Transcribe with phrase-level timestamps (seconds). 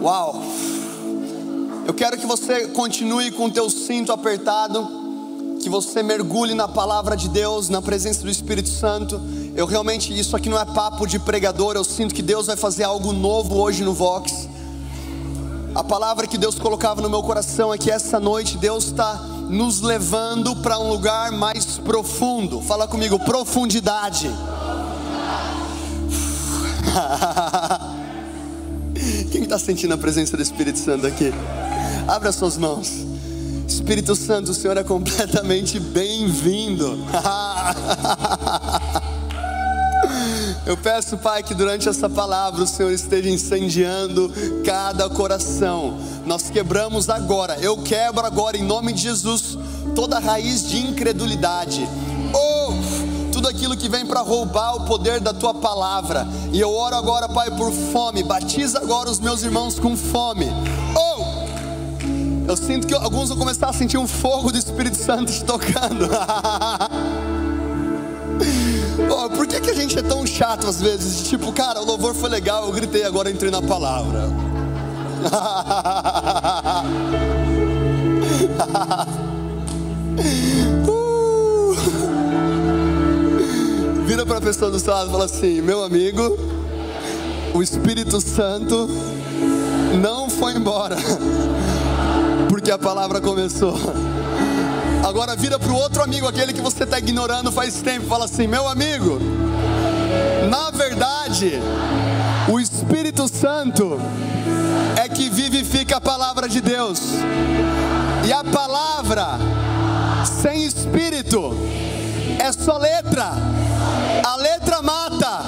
[0.00, 0.42] Uau!
[1.86, 4.88] Eu quero que você continue com o teu cinto apertado,
[5.62, 9.20] que você mergulhe na palavra de Deus, na presença do Espírito Santo.
[9.54, 12.84] Eu realmente, isso aqui não é papo de pregador, eu sinto que Deus vai fazer
[12.84, 14.48] algo novo hoje no Vox.
[15.74, 19.14] A palavra que Deus colocava no meu coração é que essa noite Deus está
[19.48, 22.60] nos levando para um lugar mais profundo.
[22.60, 24.30] Fala comigo, profundidade.
[29.36, 31.30] Quem está sentindo a presença do Espírito Santo aqui?
[32.08, 33.04] Abra suas mãos.
[33.68, 37.04] Espírito Santo, o Senhor é completamente bem-vindo.
[40.64, 44.32] Eu peço, Pai, que durante essa palavra o Senhor esteja incendiando
[44.64, 45.98] cada coração.
[46.24, 49.58] Nós quebramos agora, eu quebro agora em nome de Jesus
[49.94, 51.86] toda raiz de incredulidade.
[53.48, 56.26] Aquilo que vem para roubar o poder da tua palavra.
[56.52, 58.22] E eu oro agora, Pai, por fome.
[58.22, 60.46] Batiza agora os meus irmãos com fome.
[60.94, 61.46] Oh!
[62.48, 66.08] Eu sinto que alguns vão começar a sentir um fogo do Espírito Santo te tocando.
[69.36, 71.28] por que, que a gente é tão chato às vezes?
[71.28, 74.28] Tipo, cara, o louvor foi legal, eu gritei, agora entrei na palavra.
[84.06, 86.38] Vira para a pessoa do seu lado e fala assim: Meu amigo,
[87.52, 88.88] o Espírito Santo
[90.00, 90.96] não foi embora
[92.48, 93.76] porque a palavra começou.
[95.04, 98.46] Agora vira para o outro amigo, aquele que você está ignorando faz tempo, fala assim:
[98.46, 99.18] meu amigo,
[100.48, 101.60] na verdade,
[102.48, 104.00] o Espírito Santo
[104.96, 107.00] é que vivifica a palavra de Deus,
[108.26, 109.38] e a palavra
[110.24, 111.56] sem espírito
[112.38, 113.32] é só letra,
[114.26, 115.42] a letra mata,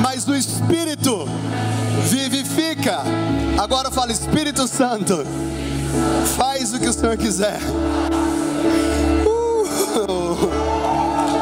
[0.00, 1.26] mas o espírito
[2.08, 3.00] vivifica.
[3.58, 5.24] Agora fala, Espírito Santo
[6.36, 7.58] Faz o que o Senhor quiser.
[9.26, 9.64] Uh!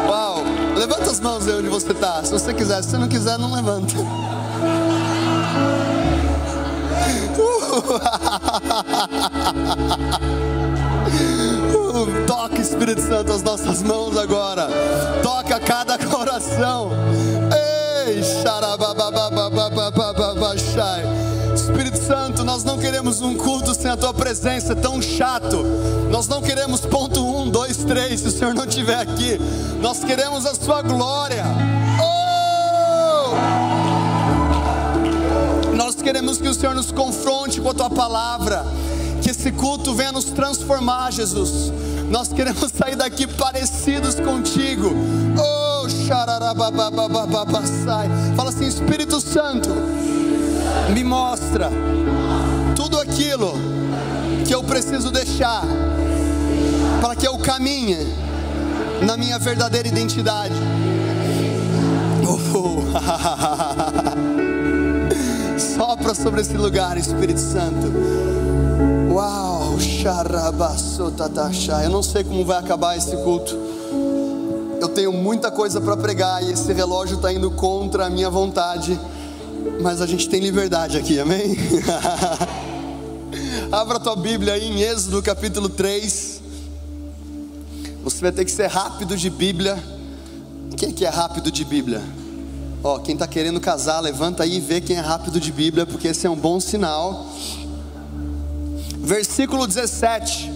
[0.08, 0.42] Uau!
[0.76, 2.24] Levanta as mãos aí onde você está.
[2.24, 3.94] Se você quiser, se você não quiser, não levanta.
[7.38, 7.84] Uh!
[12.26, 14.68] Toca Espírito Santo as nossas mãos agora.
[15.22, 16.90] Toca cada coração.
[18.06, 18.20] Ei.
[21.54, 25.64] Espírito Santo, nós não queremos um culto sem a tua presença, tão chato.
[26.10, 29.38] Nós não queremos ponto um, dois, três, se o Senhor não estiver aqui.
[29.80, 31.44] Nós queremos a sua glória.
[32.02, 33.34] Oh!
[35.76, 38.66] Nós queremos que o Senhor nos confronte com a tua palavra.
[39.24, 41.72] Que esse culto venha nos transformar, Jesus.
[42.10, 44.94] Nós queremos sair daqui parecidos contigo.
[45.40, 48.10] Oh, xararabababababasai.
[48.36, 49.70] Fala assim, Espírito Santo
[50.92, 51.70] me mostra
[52.76, 53.54] tudo aquilo
[54.46, 55.64] que eu preciso deixar
[57.00, 57.96] para que eu caminhe
[59.06, 60.52] na minha verdadeira identidade.
[62.56, 62.84] Oh,
[65.58, 68.43] Sopra sobre esse lugar, Espírito Santo.
[69.14, 69.76] Uau,
[71.82, 73.56] eu não sei como vai acabar esse culto.
[74.80, 78.98] Eu tenho muita coisa para pregar e esse relógio está indo contra a minha vontade
[79.80, 81.56] mas a gente tem liberdade aqui, amém?
[83.72, 86.42] Abra tua Bíblia aí em Êxodo capítulo 3.
[88.02, 89.82] Você vai ter que ser rápido de Bíblia.
[90.76, 92.02] Quem que é rápido de Bíblia?
[92.82, 96.08] Ó, quem está querendo casar, levanta aí e vê quem é rápido de Bíblia, porque
[96.08, 97.26] esse é um bom sinal.
[99.04, 100.50] Versículo 17.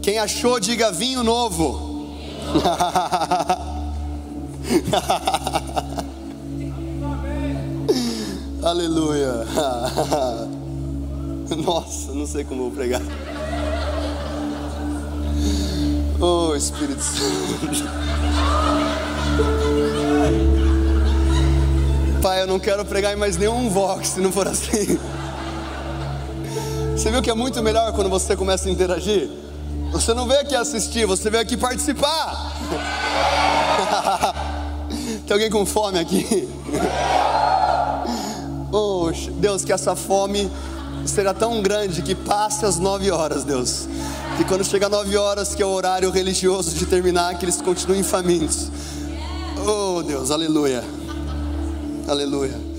[0.00, 2.16] Quem achou, diga vinho novo.
[8.64, 9.44] Aleluia.
[11.62, 13.02] Nossa, não sei como vou pregar.
[16.18, 17.84] Oh, Espírito Santo.
[22.22, 24.98] Pai, eu não quero pregar em mais nenhum vox se não for assim.
[27.00, 29.30] Você viu que é muito melhor quando você começa a interagir?
[29.90, 32.52] Você não veio aqui assistir, você veio aqui participar.
[35.26, 36.46] Tem alguém com fome aqui?
[38.72, 39.10] Oh,
[39.40, 40.48] Deus, que essa fome
[41.04, 43.88] será tão grande que passe as nove horas, Deus.
[44.36, 48.04] Que quando chega nove horas, que é o horário religioso de terminar, que eles continuem
[48.04, 48.70] famintos.
[49.66, 50.84] Oh, Deus, aleluia.
[52.06, 52.70] Aleluia.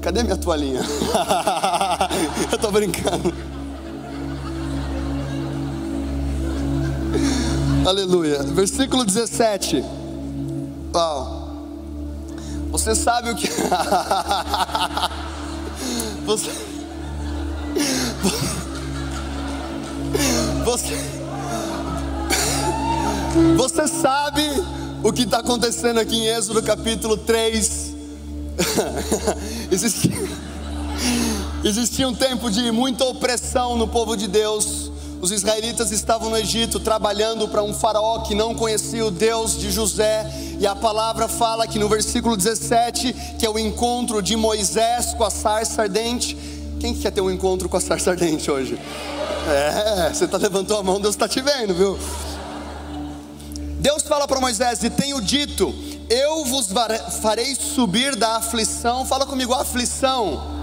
[0.00, 0.80] Cadê minha toalhinha?
[2.50, 3.47] Eu estou brincando.
[7.86, 8.42] Aleluia.
[8.42, 9.84] Versículo 17.
[10.94, 11.38] Uau.
[12.70, 13.48] Você sabe o que.
[16.24, 16.50] Você...
[20.68, 20.94] Você,
[23.56, 24.42] você sabe
[25.02, 27.94] o que está acontecendo aqui em Êxodo capítulo 3?
[29.72, 30.28] existia,
[31.64, 34.77] existia um tempo de muita opressão no povo de Deus.
[35.20, 39.70] Os israelitas estavam no Egito trabalhando para um faraó que não conhecia o Deus de
[39.70, 40.24] José,
[40.60, 45.24] e a palavra fala que no versículo 17, que é o encontro de Moisés com
[45.24, 46.36] a sarça ardente.
[46.78, 48.78] Quem quer ter um encontro com a sarça ardente hoje?
[49.48, 51.98] É, você tá levantou a mão, Deus está te vendo, viu?
[53.80, 55.74] Deus fala para Moisés: E tenho dito,
[56.08, 56.68] eu vos
[57.20, 59.04] farei subir da aflição.
[59.04, 60.57] Fala comigo, aflição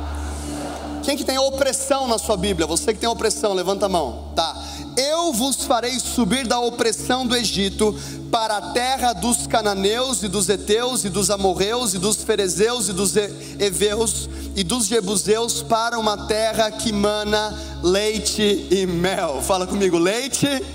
[1.05, 2.65] quem que tem opressão na sua Bíblia?
[2.65, 4.31] Você que tem opressão, levanta a mão.
[4.35, 4.55] Tá.
[4.97, 7.95] Eu vos farei subir da opressão do Egito
[8.31, 12.93] para a terra dos cananeus e dos heteus e dos amorreus e dos ferezeus e
[12.93, 19.43] dos heveus e dos jebuseus para uma terra que mana leite e mel.
[19.43, 20.65] Fala comigo, leite, leite.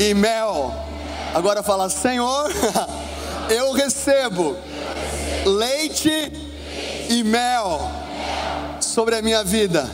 [0.00, 0.74] e mel.
[1.32, 2.50] Agora fala, Senhor,
[3.48, 4.56] eu recebo,
[5.44, 6.32] leite, leite
[7.10, 8.06] e mel
[8.96, 9.86] sobre a minha vida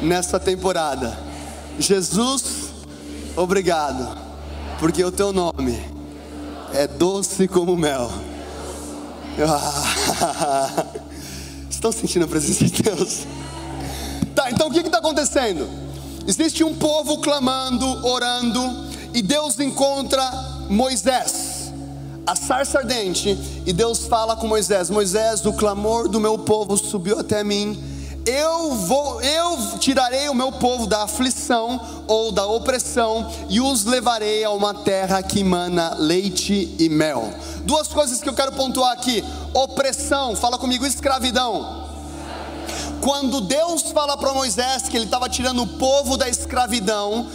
[0.00, 1.18] nessa temporada.
[1.76, 2.70] Jesus,
[3.34, 4.16] obrigado,
[4.78, 5.84] porque o teu nome
[6.72, 8.08] é doce como mel.
[11.68, 13.26] Estão sentindo a presença de Deus?
[14.36, 15.68] Tá, então o que está acontecendo?
[16.24, 18.60] Existe um povo clamando, orando,
[19.12, 20.22] e Deus encontra
[20.70, 21.72] Moisés,
[22.24, 23.36] a sarça ardente,
[23.66, 27.90] e Deus fala com Moisés: Moisés, o clamor do meu povo subiu até mim
[28.26, 34.44] eu vou, eu tirarei o meu povo da aflição ou da opressão e os levarei
[34.44, 37.32] a uma terra que emana leite e mel.
[37.64, 41.82] Duas coisas que eu quero pontuar aqui: opressão, fala comigo, escravidão.
[43.00, 47.28] Quando Deus fala para Moisés que ele estava tirando o povo da escravidão,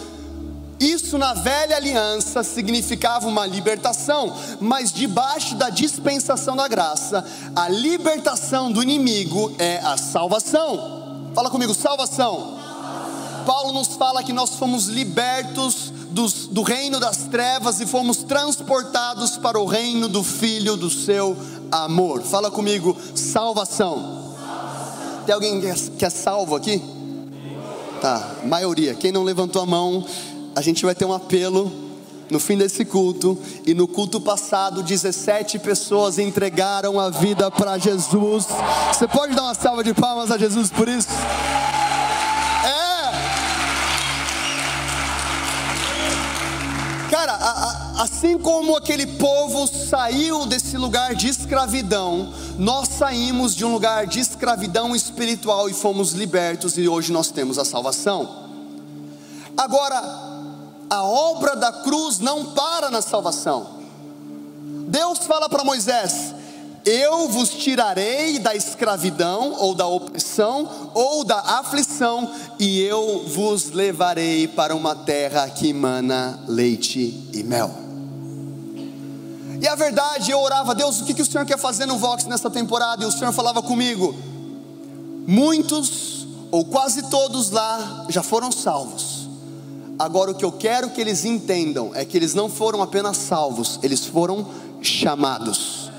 [0.80, 7.26] isso na velha aliança significava uma libertação, mas debaixo da dispensação da graça,
[7.56, 11.32] a libertação do inimigo é a salvação.
[11.34, 12.58] Fala comigo, salvação.
[13.46, 19.38] Paulo nos fala que nós fomos libertos do, do reino das trevas e fomos transportados
[19.38, 21.36] para o reino do Filho do seu
[21.72, 22.22] amor.
[22.24, 24.36] Fala comigo, salvação.
[25.26, 26.82] Tem alguém que é, que é salvo aqui?
[28.02, 28.94] Tá, maioria.
[28.96, 30.06] Quem não levantou a mão,
[30.58, 31.72] a gente vai ter um apelo
[32.32, 38.48] no fim desse culto, e no culto passado, 17 pessoas entregaram a vida para Jesus.
[38.92, 41.10] Você pode dar uma salva de palmas a Jesus por isso?
[42.66, 43.12] É!
[47.12, 53.64] Cara, a, a, assim como aquele povo saiu desse lugar de escravidão, nós saímos de
[53.64, 58.48] um lugar de escravidão espiritual e fomos libertos, e hoje nós temos a salvação.
[59.56, 60.27] Agora,
[60.90, 63.78] a obra da cruz não para na salvação.
[64.88, 66.34] Deus fala para Moisés:
[66.86, 74.48] Eu vos tirarei da escravidão, ou da opressão, ou da aflição, e eu vos levarei
[74.48, 77.72] para uma terra que emana leite e mel.
[79.60, 82.26] E a verdade, eu orava, Deus, o que, que o Senhor quer fazer no Vox
[82.26, 83.04] nessa temporada?
[83.04, 84.16] E o Senhor falava comigo:
[85.28, 89.27] muitos, ou quase todos lá, já foram salvos
[90.00, 93.80] Agora, o que eu quero que eles entendam é que eles não foram apenas salvos,
[93.82, 94.48] eles foram
[94.82, 95.90] chamados.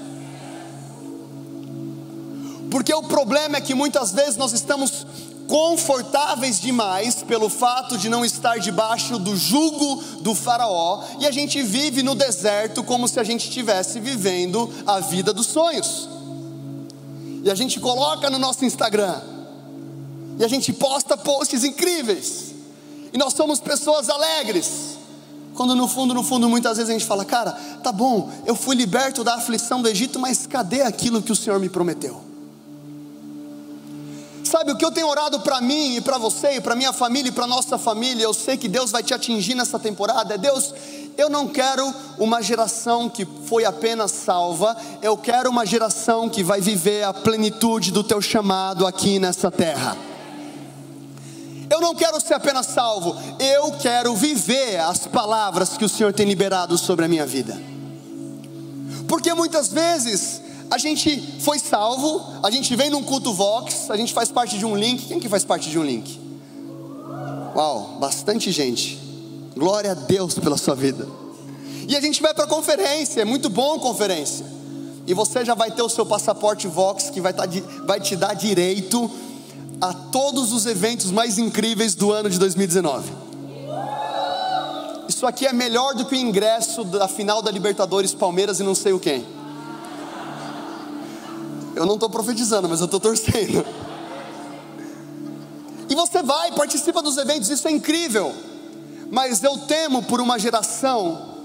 [2.71, 5.05] Porque o problema é que muitas vezes nós estamos
[5.49, 11.63] confortáveis demais pelo fato de não estar debaixo do jugo do Faraó e a gente
[11.63, 16.09] vive no deserto como se a gente estivesse vivendo a vida dos sonhos.
[17.43, 19.21] E a gente coloca no nosso Instagram,
[20.39, 22.49] e a gente posta posts incríveis
[23.13, 24.99] e nós somos pessoas alegres.
[25.55, 27.51] Quando no fundo, no fundo, muitas vezes a gente fala, cara,
[27.83, 31.59] tá bom, eu fui liberto da aflição do Egito, mas cadê aquilo que o Senhor
[31.59, 32.29] me prometeu?
[34.45, 37.29] Sabe o que eu tenho orado para mim e para você e para minha família
[37.29, 38.23] e para nossa família?
[38.23, 40.35] Eu sei que Deus vai te atingir nessa temporada.
[40.35, 40.73] É Deus,
[41.19, 46.61] eu não quero uma geração que foi apenas salva, eu quero uma geração que vai
[46.61, 50.08] viver a plenitude do teu chamado aqui nessa terra.
[51.79, 56.27] Eu não quero ser apenas salvo, eu quero viver as palavras que o Senhor tem
[56.27, 57.57] liberado sobre a minha vida.
[59.07, 64.13] Porque muitas vezes a gente foi salvo, a gente vem num culto Vox, a gente
[64.13, 65.07] faz parte de um link.
[65.07, 66.19] Quem que faz parte de um link?
[67.55, 68.99] Uau, bastante gente.
[69.57, 71.07] Glória a Deus pela sua vida.
[71.87, 74.45] E a gente vai para conferência, é muito bom conferência.
[75.07, 77.45] E você já vai ter o seu passaporte Vox que vai, tá,
[77.87, 79.09] vai te dar direito
[79.81, 83.13] a todos os eventos mais incríveis do ano de 2019.
[85.09, 88.75] Isso aqui é melhor do que o ingresso da final da Libertadores Palmeiras e não
[88.75, 89.27] sei o quem.
[91.75, 93.65] Eu não estou profetizando, mas eu estou torcendo.
[95.89, 98.35] E você vai, participa dos eventos, isso é incrível.
[99.11, 101.37] Mas eu temo por uma geração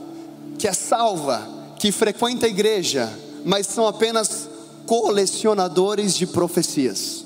[0.57, 1.47] que é salva,
[1.79, 3.11] que frequenta a igreja,
[3.45, 4.49] mas são apenas
[4.85, 7.23] colecionadores de profecias.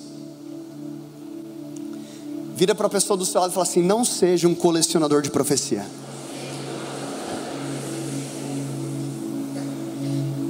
[2.58, 5.30] Vira para a pessoa do seu lado e fala assim: não seja um colecionador de
[5.30, 5.86] profecia.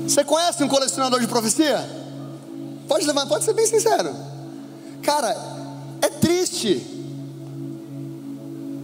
[0.07, 1.85] Você conhece um colecionador de profecia?
[2.87, 4.15] Pode levantar, pode ser bem sincero.
[5.03, 5.35] Cara,
[6.01, 6.81] é triste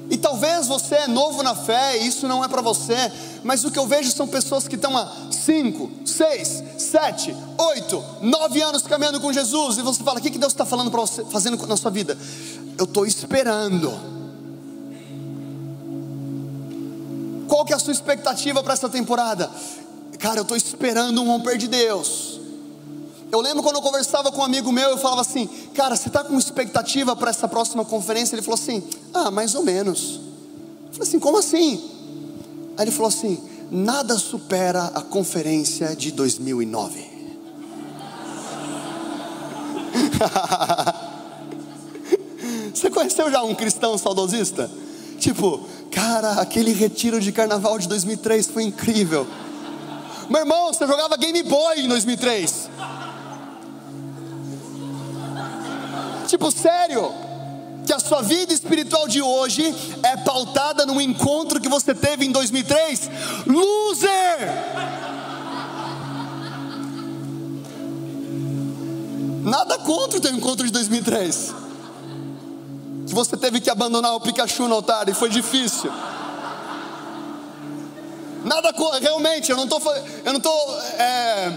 [0.10, 3.10] e talvez você é novo na fé e isso não é para você,
[3.42, 8.62] mas o que eu vejo são pessoas que estão há 5, 6, 7, 8, 9
[8.62, 11.24] anos caminhando com Jesus, e você fala: o que, que Deus está falando para você,
[11.24, 12.18] fazendo na sua vida?
[12.78, 13.92] Eu estou esperando.
[17.48, 19.50] Qual que é a sua expectativa para essa temporada?
[20.20, 22.40] Cara, eu estou esperando um romper de Deus.
[23.32, 26.24] Eu lembro quando eu conversava com um amigo meu, eu falava assim, cara, você está
[26.24, 28.36] com expectativa para essa próxima conferência?
[28.36, 30.20] Ele falou assim, ah, mais ou menos.
[30.88, 31.84] Eu falei assim, como assim?
[32.78, 37.12] Aí ele falou assim, nada supera a conferência de 2009.
[42.74, 44.70] Você conheceu já um cristão saudosista?
[45.20, 49.28] Tipo, cara, aquele retiro de carnaval de 2003 foi incrível.
[50.30, 52.70] Meu irmão, você jogava Game Boy em 2003.
[56.28, 57.14] Tipo, sério,
[57.86, 62.32] que a sua vida espiritual de hoje é pautada num encontro que você teve em
[62.32, 63.10] 2003?
[63.46, 64.94] Loser!
[69.44, 71.54] Nada contra o teu encontro de 2003.
[73.08, 75.92] Que você teve que abandonar o Pikachu no altar e foi difícil.
[78.44, 79.82] Nada realmente, eu não estou,
[80.26, 80.54] eu não tô
[80.98, 81.52] é,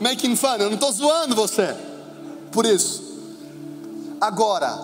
[0.00, 1.74] making fun, eu não estou zoando você.
[2.50, 3.02] Por isso.
[4.20, 4.78] Agora,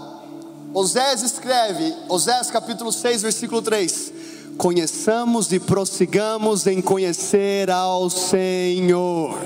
[0.75, 4.13] Osés escreve, Osés capítulo 6, versículo 3:
[4.59, 9.39] Conheçamos e prossigamos em conhecer ao Senhor.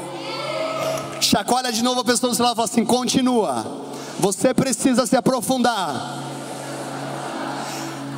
[1.20, 3.84] Chacoalha de novo a pessoa do lado e fala assim: continua.
[4.18, 6.18] Você precisa se aprofundar.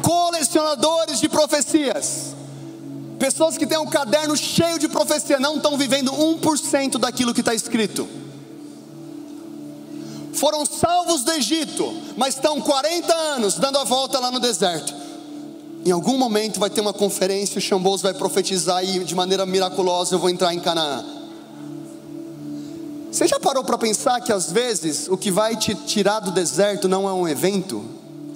[0.06, 2.34] Colecionadores de profecias.
[3.18, 7.54] Pessoas que têm um caderno cheio de profecia não estão vivendo 1% daquilo que está
[7.54, 8.06] escrito
[10.36, 14.94] foram salvos do Egito, mas estão 40 anos dando a volta lá no deserto.
[15.84, 20.14] Em algum momento vai ter uma conferência, o Xambos vai profetizar e de maneira miraculosa
[20.14, 21.04] eu vou entrar em Canaã.
[23.10, 26.86] Você já parou para pensar que às vezes o que vai te tirar do deserto
[26.86, 27.82] não é um evento,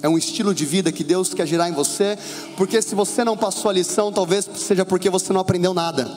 [0.01, 2.17] é um estilo de vida que Deus quer gerar em você?
[2.57, 6.09] Porque se você não passou a lição, talvez seja porque você não aprendeu nada.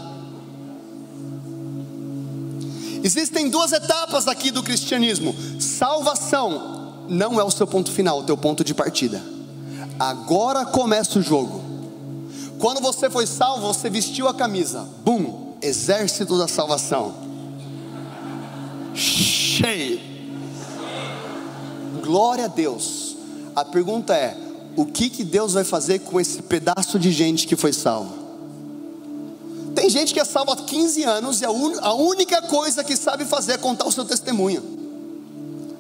[3.03, 5.35] Existem duas etapas aqui do cristianismo.
[5.61, 9.23] Salvação não é o seu ponto final, o teu ponto de partida.
[9.99, 11.63] Agora começa o jogo.
[12.59, 14.89] Quando você foi salvo, você vestiu a camisa.
[15.05, 17.15] Bum, exército da salvação.
[18.95, 20.01] Cheio.
[22.03, 23.14] Glória a Deus.
[23.55, 24.37] A pergunta é:
[24.77, 28.25] o que que Deus vai fazer com esse pedaço de gente que foi salvo?
[29.75, 32.97] Tem gente que é salva há 15 anos e a, un, a única coisa que
[32.97, 34.63] sabe fazer é contar o seu testemunho.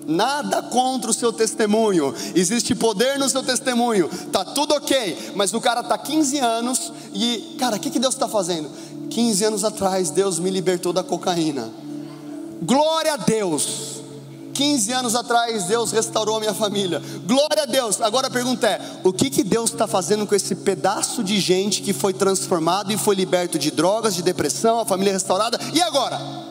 [0.06, 5.60] Nada contra o seu testemunho, existe poder no seu testemunho, tá tudo ok, mas o
[5.60, 8.68] cara tá 15 anos e, cara, o que, que Deus está fazendo?
[9.08, 11.70] 15 anos atrás, Deus me libertou da cocaína.
[12.60, 14.03] Glória a Deus.
[14.54, 17.02] 15 anos atrás Deus restaurou a minha família.
[17.26, 18.00] Glória a Deus.
[18.00, 21.82] Agora a pergunta é: o que, que Deus está fazendo com esse pedaço de gente
[21.82, 25.58] que foi transformado e foi liberto de drogas, de depressão, a família restaurada?
[25.74, 26.44] E agora?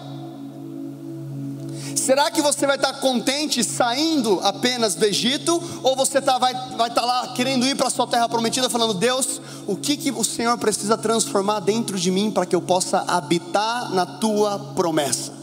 [1.96, 5.64] Será que você vai estar contente saindo apenas do Egito?
[5.82, 8.94] Ou você tá, vai estar tá lá querendo ir para a sua terra prometida, falando:
[8.94, 13.06] Deus, o que, que o Senhor precisa transformar dentro de mim para que eu possa
[13.08, 15.43] habitar na tua promessa?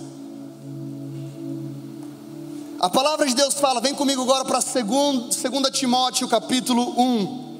[2.81, 5.37] A palavra de Deus fala, vem comigo agora para 2
[5.71, 7.51] Timóteo capítulo 1.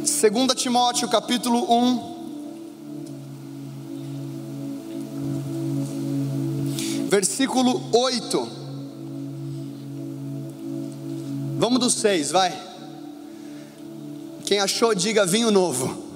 [0.00, 2.18] 2 Timóteo capítulo 1.
[7.08, 8.48] Versículo 8.
[11.56, 12.52] Vamos do 6, vai.
[14.44, 16.07] Quem achou, diga vinho novo.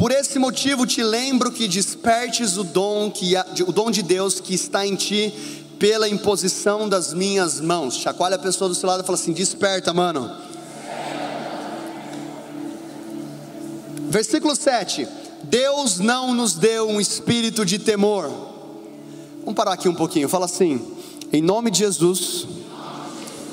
[0.00, 3.34] Por esse motivo te lembro que despertes o dom, que,
[3.66, 5.30] o dom de Deus que está em ti
[5.78, 7.96] pela imposição das minhas mãos.
[7.96, 10.34] Chacoalha a pessoa do seu lado e fala assim: desperta, mano.
[14.08, 15.06] Versículo 7:
[15.42, 18.30] Deus não nos deu um espírito de temor.
[19.40, 20.30] Vamos parar aqui um pouquinho.
[20.30, 20.80] Fala assim:
[21.30, 22.46] em nome de Jesus,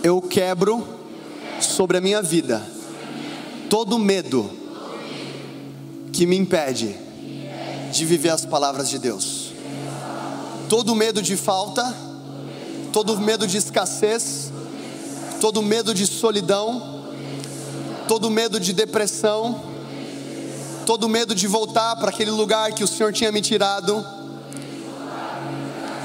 [0.01, 0.87] eu quebro
[1.59, 2.65] sobre a minha vida
[3.69, 4.49] todo medo
[6.17, 6.97] que me impede
[7.93, 9.51] de viver as palavras de Deus.
[10.67, 11.95] Todo medo de falta,
[12.91, 14.51] todo medo de escassez,
[15.39, 17.03] todo medo de solidão,
[18.07, 19.61] todo medo de depressão,
[20.87, 24.03] todo medo de voltar para aquele lugar que o Senhor tinha me tirado.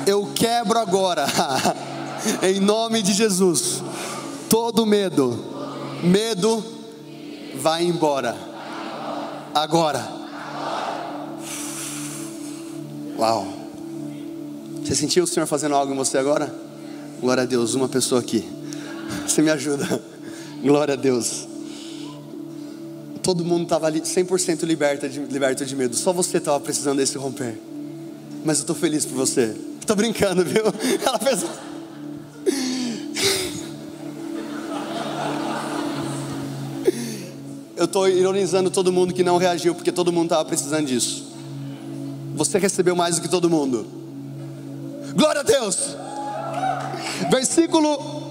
[0.06, 1.24] Eu quebro agora,
[2.44, 3.82] em nome de Jesus,
[4.50, 5.42] todo medo,
[6.02, 6.62] medo
[7.54, 8.51] vai embora
[9.54, 10.06] agora.
[13.18, 13.46] Uau.
[14.82, 16.52] Você sentiu o Senhor fazendo algo em você agora?
[17.20, 18.44] Glória a Deus, uma pessoa aqui.
[19.26, 20.02] Você me ajuda.
[20.60, 21.46] Glória a Deus.
[23.22, 25.94] Todo mundo estava ali 100% liberto de, liberto de medo.
[25.94, 27.56] Só você estava precisando desse romper.
[28.44, 29.54] Mas eu estou feliz por você.
[29.78, 30.64] Estou brincando, viu?
[31.06, 31.44] Ela fez.
[37.82, 41.24] Eu estou ironizando todo mundo que não reagiu, porque todo mundo estava precisando disso.
[42.34, 43.86] Você recebeu mais do que todo mundo.
[45.16, 45.96] Glória a Deus.
[47.30, 48.22] Versículo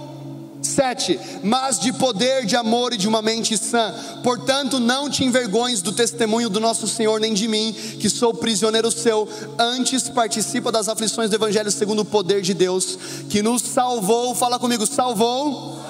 [0.62, 1.20] 7.
[1.44, 3.94] Mas de poder, de amor e de uma mente sã.
[4.24, 8.90] Portanto, não te envergonhes do testemunho do nosso Senhor, nem de mim, que sou prisioneiro
[8.90, 9.28] seu.
[9.60, 12.98] Antes participa das aflições do Evangelho segundo o poder de Deus,
[13.30, 14.34] que nos salvou.
[14.34, 15.82] Fala comigo, salvou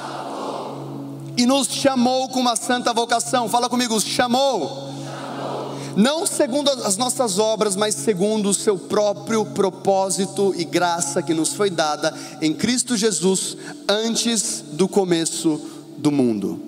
[1.41, 3.49] e nos chamou com uma santa vocação.
[3.49, 4.69] Fala comigo, chamou.
[4.69, 5.71] chamou.
[5.97, 11.53] Não segundo as nossas obras, mas segundo o seu próprio propósito e graça que nos
[11.53, 13.57] foi dada em Cristo Jesus
[13.89, 15.59] antes do começo
[15.97, 16.61] do mundo.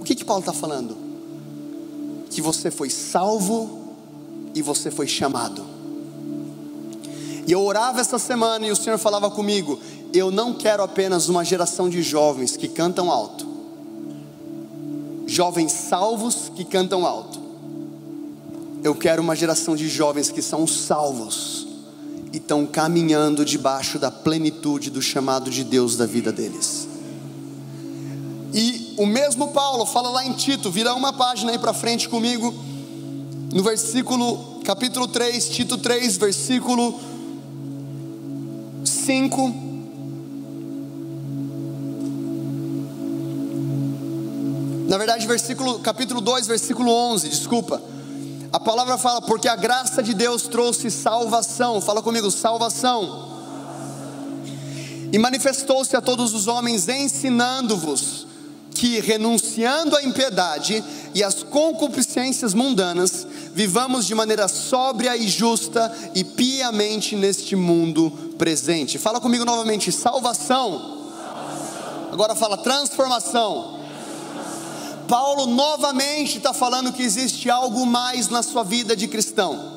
[0.00, 0.96] O que que Paulo está falando?
[2.30, 3.94] Que você foi salvo
[4.52, 5.73] e você foi chamado.
[7.46, 9.78] E eu orava essa semana e o Senhor falava comigo:
[10.12, 13.46] eu não quero apenas uma geração de jovens que cantam alto,
[15.26, 17.42] jovens salvos que cantam alto.
[18.82, 21.66] Eu quero uma geração de jovens que são salvos
[22.32, 26.88] e estão caminhando debaixo da plenitude do chamado de Deus da vida deles.
[28.52, 32.54] E o mesmo Paulo fala lá em Tito, vira uma página aí para frente comigo,
[33.52, 37.00] no versículo, capítulo 3, Tito 3, versículo
[39.04, 39.64] 5
[44.88, 47.82] Na verdade, versículo, capítulo 2, versículo 11, desculpa.
[48.52, 51.80] A palavra fala, porque a graça de Deus trouxe salvação.
[51.80, 53.28] Fala comigo, salvação.
[55.12, 58.26] E manifestou-se a todos os homens, ensinando-vos
[58.72, 66.24] que, renunciando à impiedade e às concupiscências mundanas, vivamos de maneira sóbria e justa e
[66.24, 68.98] piamente neste mundo presente.
[68.98, 70.80] Fala comigo novamente, salvação.
[70.80, 72.08] salvação.
[72.12, 73.78] Agora fala transformação.
[75.08, 79.72] Paulo novamente está falando que existe algo mais na sua vida de cristão.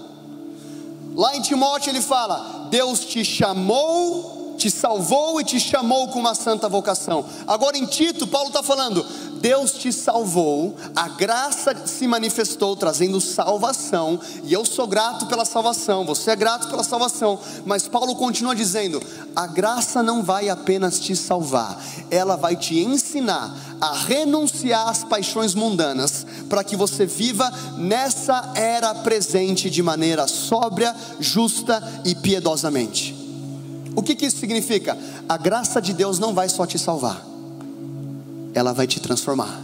[1.13, 6.33] Lá em Timóteo ele fala: Deus te chamou, te salvou e te chamou com uma
[6.33, 7.25] santa vocação.
[7.45, 9.05] Agora em Tito, Paulo está falando:
[9.37, 16.05] Deus te salvou, a graça se manifestou trazendo salvação, e eu sou grato pela salvação,
[16.05, 19.01] você é grato pela salvação, mas Paulo continua dizendo:
[19.35, 25.53] a graça não vai apenas te salvar, ela vai te ensinar a renunciar às paixões
[25.53, 33.15] mundanas, para que você viva nessa era presente de maneira sóbria, justa e piedosamente.
[33.95, 34.97] O que, que isso significa?
[35.27, 37.36] A graça de Deus não vai só te salvar
[38.53, 39.61] ela vai te transformar.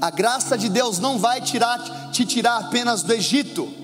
[0.00, 3.82] A graça de Deus não vai tirar, te tirar apenas do Egito,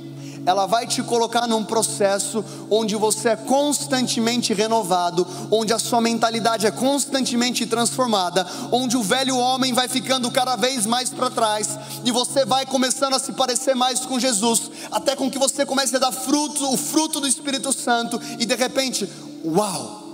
[0.48, 6.66] ela vai te colocar num processo onde você é constantemente renovado, onde a sua mentalidade
[6.66, 12.10] é constantemente transformada, onde o velho homem vai ficando cada vez mais para trás e
[12.10, 15.98] você vai começando a se parecer mais com Jesus, até com que você comece a
[15.98, 19.08] dar fruto, o fruto do Espírito Santo e de repente,
[19.44, 20.07] uau!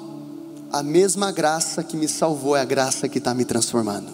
[0.74, 4.12] A mesma graça que me salvou é a graça que está me transformando.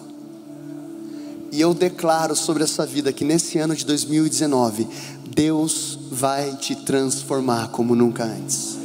[1.51, 4.87] E eu declaro sobre essa vida que nesse ano de 2019,
[5.27, 8.77] Deus vai te transformar como nunca antes.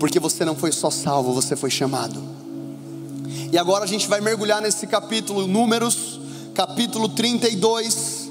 [0.00, 2.20] Porque você não foi só salvo, você foi chamado.
[3.52, 6.18] E agora a gente vai mergulhar nesse capítulo, Números,
[6.52, 8.28] capítulo 32.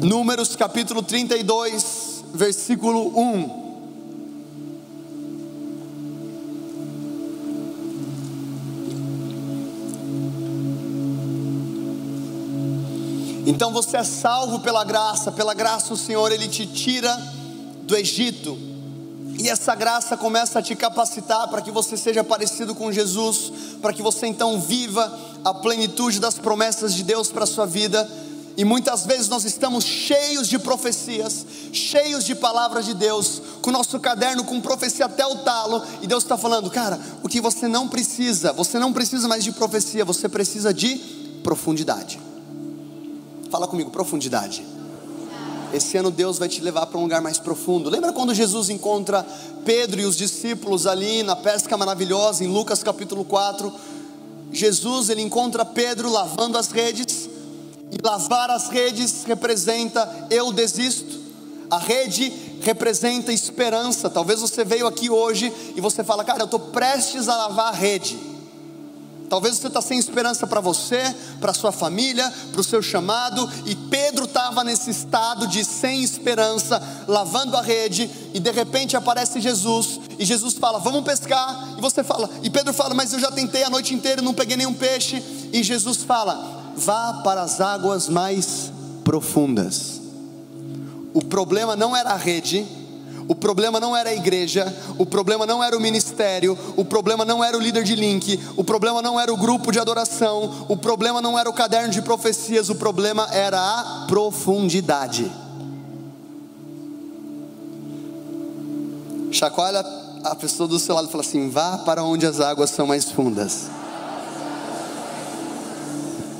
[0.00, 3.61] Números capítulo 32, versículo 1.
[13.44, 17.14] Então você é salvo pela graça, pela graça o Senhor ele te tira
[17.82, 18.56] do Egito.
[19.38, 23.92] E essa graça começa a te capacitar para que você seja parecido com Jesus, para
[23.92, 28.08] que você então viva a plenitude das promessas de Deus para a sua vida.
[28.56, 33.72] E muitas vezes nós estamos cheios de profecias, cheios de palavras de Deus, com o
[33.72, 37.66] nosso caderno com profecia até o talo, e Deus está falando, cara, o que você
[37.66, 40.98] não precisa, você não precisa mais de profecia, você precisa de
[41.42, 42.20] profundidade.
[43.52, 44.64] Fala comigo, profundidade.
[45.74, 47.90] Esse ano Deus vai te levar para um lugar mais profundo.
[47.90, 49.26] Lembra quando Jesus encontra
[49.62, 53.70] Pedro e os discípulos ali na pesca maravilhosa em Lucas capítulo 4?
[54.50, 57.28] Jesus ele encontra Pedro lavando as redes
[57.90, 61.20] e lavar as redes representa eu desisto.
[61.70, 64.08] A rede representa esperança.
[64.08, 67.76] Talvez você veio aqui hoje e você fala, cara, eu estou prestes a lavar a
[67.76, 68.31] rede.
[69.32, 71.02] Talvez você está sem esperança para você,
[71.40, 73.50] para sua família, para o seu chamado.
[73.64, 79.40] E Pedro estava nesse estado de sem esperança, lavando a rede, e de repente aparece
[79.40, 81.76] Jesus, e Jesus fala: Vamos pescar.
[81.78, 84.34] E você fala, e Pedro fala: Mas eu já tentei a noite inteira e não
[84.34, 85.24] peguei nenhum peixe.
[85.50, 88.70] E Jesus fala: Vá para as águas mais
[89.02, 89.98] profundas.
[91.14, 92.66] O problema não era a rede,
[93.28, 97.42] o problema não era a igreja, o problema não era o ministério, o problema não
[97.42, 101.20] era o líder de link, o problema não era o grupo de adoração, o problema
[101.20, 105.30] não era o caderno de profecias, o problema era a profundidade.
[109.30, 109.84] Chacoalha
[110.24, 113.10] a pessoa do seu lado e fala assim: vá para onde as águas são mais
[113.10, 113.70] fundas.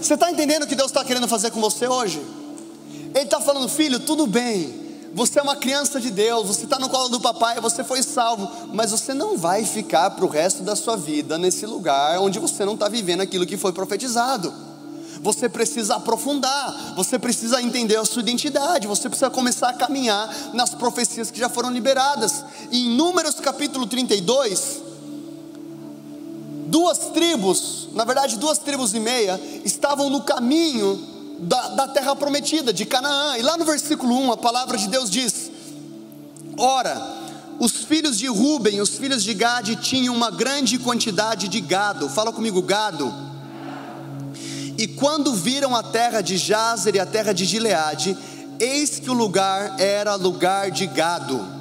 [0.00, 2.20] Você está entendendo o que Deus está querendo fazer com você hoje?
[3.14, 4.81] Ele está falando, filho, tudo bem,
[5.14, 8.50] você é uma criança de Deus, você está no colo do papai, você foi salvo,
[8.72, 12.64] mas você não vai ficar para o resto da sua vida nesse lugar onde você
[12.64, 14.52] não está vivendo aquilo que foi profetizado.
[15.20, 20.74] Você precisa aprofundar, você precisa entender a sua identidade, você precisa começar a caminhar nas
[20.74, 22.44] profecias que já foram liberadas.
[22.70, 24.82] E em Números capítulo 32,
[26.66, 31.11] duas tribos, na verdade duas tribos e meia, estavam no caminho
[31.42, 33.36] da, da terra prometida, de Canaã.
[33.36, 35.50] E lá no versículo 1, a palavra de Deus diz:
[36.56, 37.00] Ora,
[37.58, 42.08] os filhos de Ruben, os filhos de Gade tinham uma grande quantidade de gado.
[42.08, 43.12] Fala comigo, gado.
[44.78, 48.16] E quando viram a terra de Jazer e a terra de Gileade,
[48.58, 51.51] eis que o lugar era lugar de gado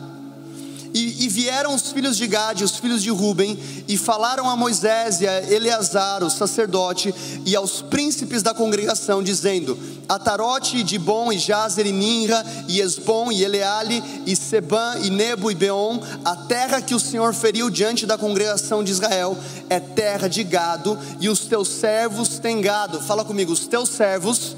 [0.94, 5.22] e, e, vieram os filhos de Gade, os filhos de Ruben, e falaram a Moisés
[5.22, 7.14] e a Eleazar, o sacerdote,
[7.46, 9.78] e aos príncipes da congregação, dizendo:
[10.10, 15.50] Atarote e Dibon, e Jazer, e Ninra, e Esbom, e Eleale, e Sebã, e Nebo,
[15.50, 19.38] e Beon, a terra que o Senhor feriu diante da congregação de Israel,
[19.70, 23.00] é terra de gado, e os teus servos têm gado.
[23.00, 24.58] Fala comigo, os teus servos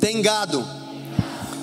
[0.00, 0.66] têm gado.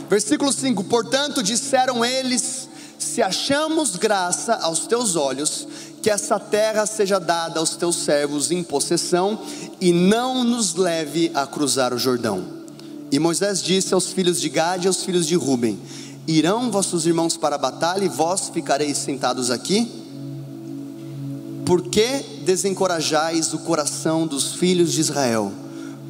[0.10, 2.71] Versículo 5: Portanto, disseram eles
[3.04, 5.68] se achamos graça aos teus olhos,
[6.02, 9.40] que essa terra seja dada aos teus servos em possessão
[9.80, 12.44] e não nos leve a cruzar o Jordão.
[13.12, 15.80] E Moisés disse aos filhos de Gade e aos filhos de Ruben:
[16.28, 19.92] Irão vossos irmãos para a batalha e vós ficareis sentados aqui?
[21.66, 25.52] Por que desencorajais o coração dos filhos de Israel,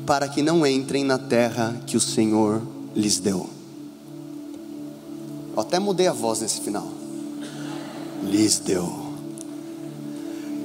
[0.06, 2.62] para que não entrem na terra que o Senhor
[2.95, 3.61] lhes deu?
[5.53, 6.87] Eu até mudei a voz nesse final.
[8.23, 9.11] Lhes deu.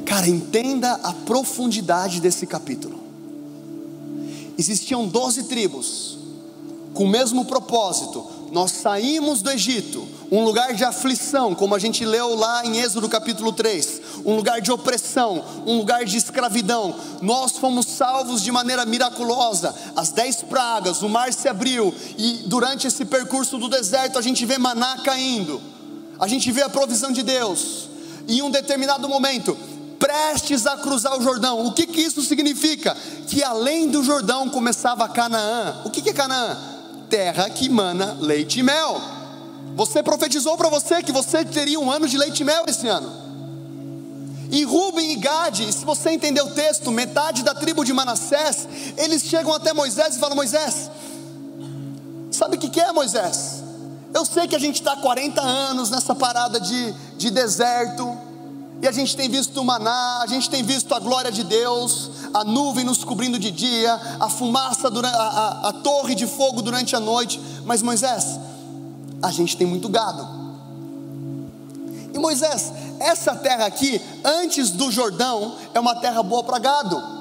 [0.04, 3.00] Cara, entenda a profundidade desse capítulo.
[4.56, 6.18] Existiam doze tribos,
[6.94, 8.24] com o mesmo propósito.
[8.52, 13.08] Nós saímos do Egito, um lugar de aflição, como a gente leu lá em Êxodo
[13.08, 16.94] capítulo 3, um lugar de opressão, um lugar de escravidão.
[17.22, 19.74] Nós fomos salvos de maneira miraculosa.
[19.94, 24.44] As dez pragas, o mar se abriu, e durante esse percurso do deserto a gente
[24.46, 25.60] vê maná caindo,
[26.18, 27.88] a gente vê a provisão de Deus.
[28.26, 29.56] E em um determinado momento,
[29.98, 32.96] prestes a cruzar o Jordão, o que, que isso significa?
[33.26, 35.82] Que além do Jordão começava Canaã.
[35.84, 36.56] O que, que é Canaã?
[37.08, 39.00] Terra que mana leite e mel.
[39.74, 43.25] Você profetizou para você que você teria um ano de leite e mel esse ano.
[44.50, 49.22] E Ruben e Gade, se você entender o texto, metade da tribo de Manassés, eles
[49.22, 50.90] chegam até Moisés e falam: Moisés,
[52.30, 53.62] sabe o que, é Moisés?
[54.14, 58.16] Eu sei que a gente está 40 anos nessa parada de, de deserto,
[58.80, 62.10] e a gente tem visto o maná, a gente tem visto a glória de Deus,
[62.32, 66.62] a nuvem nos cobrindo de dia, a fumaça, durante, a, a, a torre de fogo
[66.62, 68.38] durante a noite, Mas Moisés,
[69.22, 70.46] a gente tem muito gado.
[72.14, 77.16] E Moisés, essa terra aqui, antes do Jordão, é uma terra boa para gado.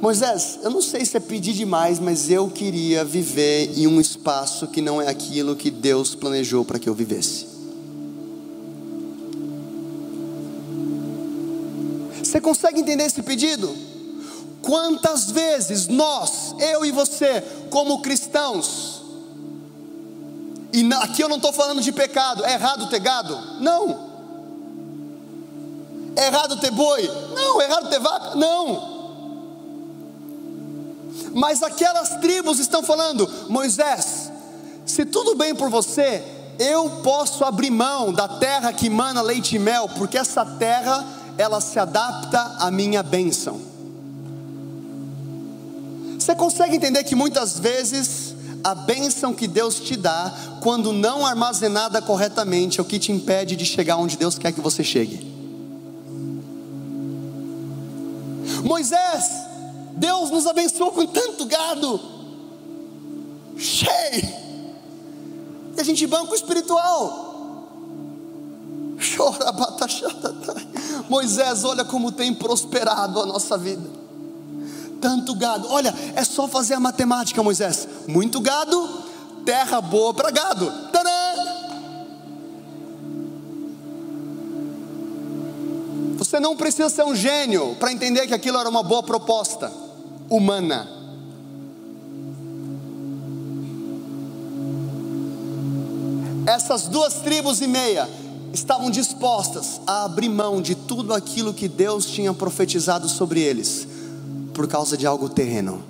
[0.00, 4.68] Moisés, eu não sei se é pedir demais, mas eu queria viver em um espaço
[4.68, 7.46] que não é aquilo que Deus planejou para que eu vivesse.
[12.22, 13.74] Você consegue entender esse pedido?
[14.62, 18.87] Quantas vezes nós, eu e você, como cristãos,
[20.80, 23.38] e aqui eu não estou falando de pecado, é errado ter gado?
[23.60, 24.08] Não.
[26.16, 27.08] É errado ter boi?
[27.34, 27.60] Não.
[27.60, 28.34] É errado ter vaca?
[28.34, 28.98] Não
[31.34, 34.30] mas aquelas tribos estão falando: Moisés,
[34.84, 36.22] se tudo bem por você,
[36.58, 41.04] eu posso abrir mão da terra que mana leite e mel, porque essa terra
[41.36, 43.60] ela se adapta à minha bênção.
[46.18, 48.27] Você consegue entender que muitas vezes
[48.62, 53.56] a bênção que Deus te dá, quando não armazenada corretamente, é o que te impede
[53.56, 55.26] de chegar onde Deus quer que você chegue?
[58.62, 59.30] Moisés,
[59.92, 62.00] Deus nos abençoou com tanto gado,
[63.56, 64.28] cheio,
[65.76, 67.26] e a gente banco espiritual.
[69.16, 69.54] Chora,
[71.08, 74.07] Moisés, olha como tem prosperado a nossa vida.
[75.00, 77.88] Tanto gado, olha, é só fazer a matemática, Moisés.
[78.06, 78.88] Muito gado,
[79.44, 80.70] terra boa para gado.
[80.92, 81.08] Tadã!
[86.18, 89.72] Você não precisa ser um gênio para entender que aquilo era uma boa proposta
[90.28, 90.86] humana.
[96.46, 98.06] Essas duas tribos e meia
[98.52, 103.87] estavam dispostas a abrir mão de tudo aquilo que Deus tinha profetizado sobre eles,
[104.58, 105.80] por causa de algo terreno.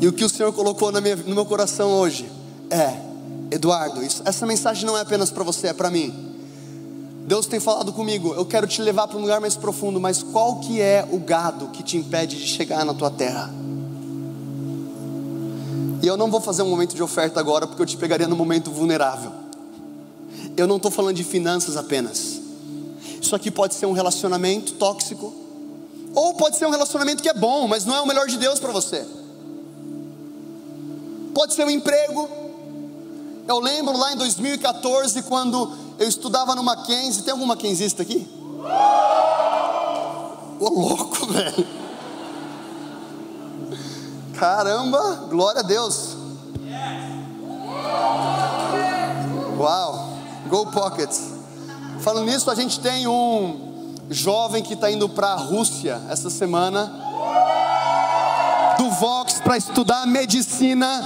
[0.00, 2.26] E o que o Senhor colocou minha, no meu coração hoje
[2.70, 2.98] é,
[3.50, 6.32] Eduardo, isso, essa mensagem não é apenas para você, é para mim.
[7.26, 10.60] Deus tem falado comigo, eu quero te levar para um lugar mais profundo, mas qual
[10.60, 13.52] que é o gado que te impede de chegar na tua terra?
[16.02, 18.36] E eu não vou fazer um momento de oferta agora, porque eu te pegaria no
[18.36, 19.32] momento vulnerável.
[20.56, 22.43] Eu não estou falando de finanças apenas.
[23.24, 25.32] Isso aqui pode ser um relacionamento tóxico,
[26.14, 28.60] ou pode ser um relacionamento que é bom, mas não é o melhor de Deus
[28.60, 29.02] para você.
[31.32, 32.28] Pode ser um emprego.
[33.48, 37.22] Eu lembro lá em 2014, quando eu estudava no Mackenzie.
[37.22, 38.28] Tem algum Mackenzista aqui?
[40.60, 41.66] Ô louco, velho.
[44.34, 46.10] Caramba, glória a Deus.
[49.58, 51.33] Uau, Go Pockets.
[52.00, 56.92] Falando nisso, a gente tem um jovem que está indo para a Rússia essa semana,
[58.78, 61.00] do Vox, para estudar medicina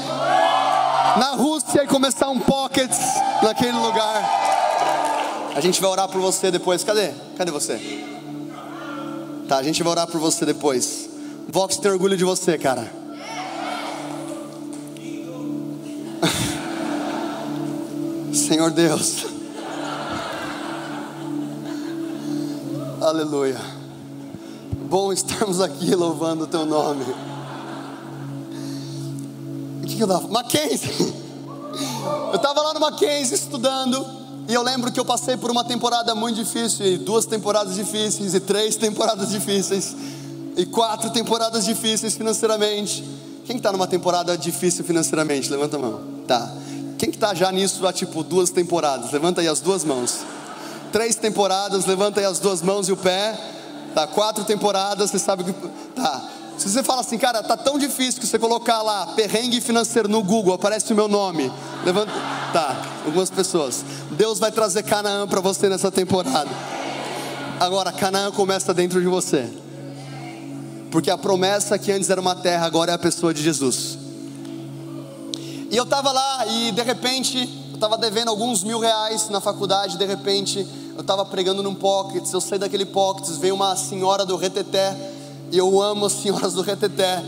[1.16, 2.98] na Rússia e começar um Pockets
[3.42, 4.48] naquele lugar.
[5.54, 6.84] A gente vai orar por você depois.
[6.84, 7.12] Cadê?
[7.36, 7.78] Cadê você?
[9.48, 11.08] Tá, a gente vai orar por você depois.
[11.48, 12.92] Vox tem orgulho de você, cara.
[18.32, 19.37] Senhor Deus.
[23.08, 23.58] Aleluia.
[24.86, 27.06] Bom estarmos aqui louvando o teu nome.
[29.82, 30.28] O que, que eu tava?
[30.28, 31.14] Mackenzie.
[32.30, 34.04] Eu estava lá no Mackenzie estudando.
[34.48, 38.34] E eu lembro que eu passei por uma temporada muito difícil, e duas temporadas difíceis,
[38.34, 39.94] e três temporadas difíceis,
[40.56, 43.04] e quatro temporadas difíceis financeiramente.
[43.44, 45.50] Quem está numa temporada difícil financeiramente?
[45.50, 46.00] Levanta a mão.
[46.26, 46.50] Tá.
[46.96, 49.12] Quem que está já nisso há tipo duas temporadas?
[49.12, 50.18] Levanta aí as duas mãos.
[50.92, 53.38] Três temporadas, levanta aí as duas mãos e o pé.
[53.94, 55.52] Tá, quatro temporadas, você sabe que.
[55.94, 56.28] Tá.
[56.58, 60.22] Se você fala assim, cara, tá tão difícil que você colocar lá perrengue financeiro no
[60.22, 61.52] Google, aparece o meu nome.
[61.84, 62.12] Levanta.
[62.52, 63.84] Tá, algumas pessoas.
[64.10, 66.50] Deus vai trazer Canaã para você nessa temporada.
[67.60, 69.48] Agora, Canaã começa dentro de você.
[70.90, 73.98] Porque a promessa que antes era uma terra, agora é a pessoa de Jesus.
[75.70, 80.04] E eu estava lá e de repente, estava devendo alguns mil reais na faculdade, de
[80.04, 84.96] repente, eu estava pregando num pockets, eu saí daquele pockets, veio uma senhora do reteté,
[85.50, 87.24] e eu amo as senhoras do reteté,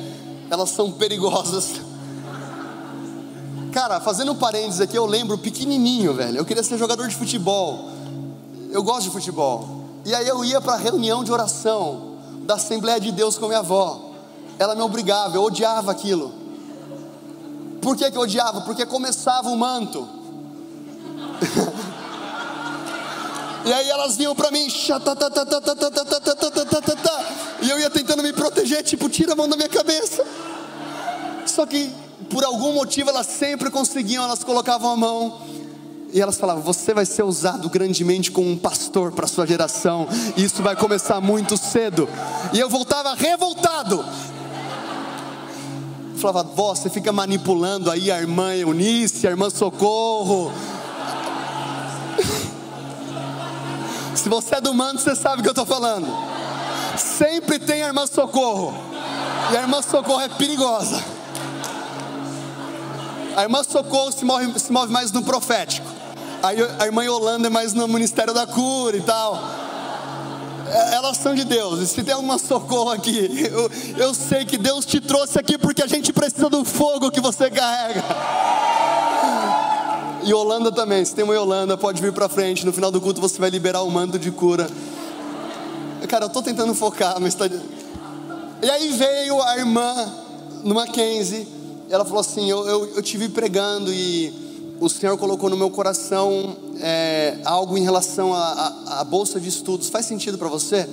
[0.51, 1.81] elas são perigosas.
[3.73, 6.39] Cara, fazendo um parênteses aqui, eu lembro pequenininho, velho.
[6.39, 7.89] Eu queria ser jogador de futebol.
[8.73, 9.69] Eu gosto de futebol.
[10.05, 13.61] E aí eu ia para a reunião de oração da Assembleia de Deus com minha
[13.61, 14.11] avó.
[14.59, 16.33] Ela me obrigava, eu odiava aquilo.
[17.81, 18.63] Por que, que eu odiava?
[18.63, 20.20] Porque começava o manto.
[23.65, 24.69] E aí elas vinham para mim,
[27.63, 30.25] E eu ia tentando me proteger, tipo, tira a mão da minha cabeça.
[31.47, 31.91] Só que
[32.31, 35.41] por algum motivo elas sempre conseguiam, elas colocavam a mão
[36.13, 40.45] e elas falavam: Você vai ser usado grandemente como um pastor para sua geração, e
[40.45, 42.09] isso vai começar muito cedo.
[42.53, 44.05] E eu voltava revoltado.
[46.17, 50.53] Falava: Vó, você fica manipulando aí a irmã Eunice, a irmã Socorro.
[54.21, 56.07] Se você é do mando, você sabe o que eu estou falando.
[56.99, 58.75] Sempre tem a irmã Socorro,
[59.51, 61.03] e a irmã Socorro é perigosa.
[63.35, 65.87] A irmã Socorro se move, se move mais no profético.
[66.43, 66.49] A,
[66.83, 69.43] a irmã Yolanda é mais no Ministério da Cura e tal.
[70.67, 71.81] É, elas são de Deus.
[71.81, 75.83] E se tem alguma socorro aqui, eu, eu sei que Deus te trouxe aqui porque
[75.83, 78.05] a gente precisa do fogo que você carrega.
[80.23, 82.67] E Holanda também, se tem uma Yolanda, pode vir para frente.
[82.67, 84.69] No final do culto você vai liberar o manto de cura.
[86.09, 87.47] Cara, eu tô tentando focar, mas tá.
[87.47, 90.13] E aí veio a irmã
[90.65, 94.33] no Mackenzie ela falou assim: eu, eu, eu te vi pregando e
[94.81, 99.89] o Senhor colocou no meu coração é, algo em relação à bolsa de estudos.
[99.89, 100.89] Faz sentido para você?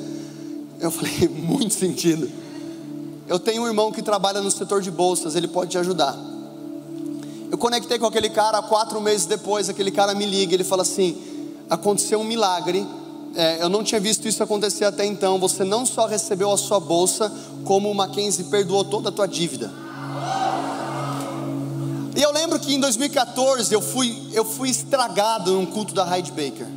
[0.79, 2.29] Eu falei: muito sentido.
[3.27, 6.17] Eu tenho um irmão que trabalha no setor de bolsas, ele pode te ajudar.
[7.49, 11.17] Eu conectei com aquele cara, quatro meses depois, aquele cara me liga, ele fala assim:
[11.69, 12.85] aconteceu um milagre,
[13.35, 15.39] é, eu não tinha visto isso acontecer até então.
[15.39, 17.31] Você não só recebeu a sua bolsa,
[17.63, 19.71] como o Mackenzie perdoou toda a tua dívida.
[22.15, 26.31] E eu lembro que em 2014 eu fui, eu fui estragado num culto da Hyde
[26.31, 26.67] Baker.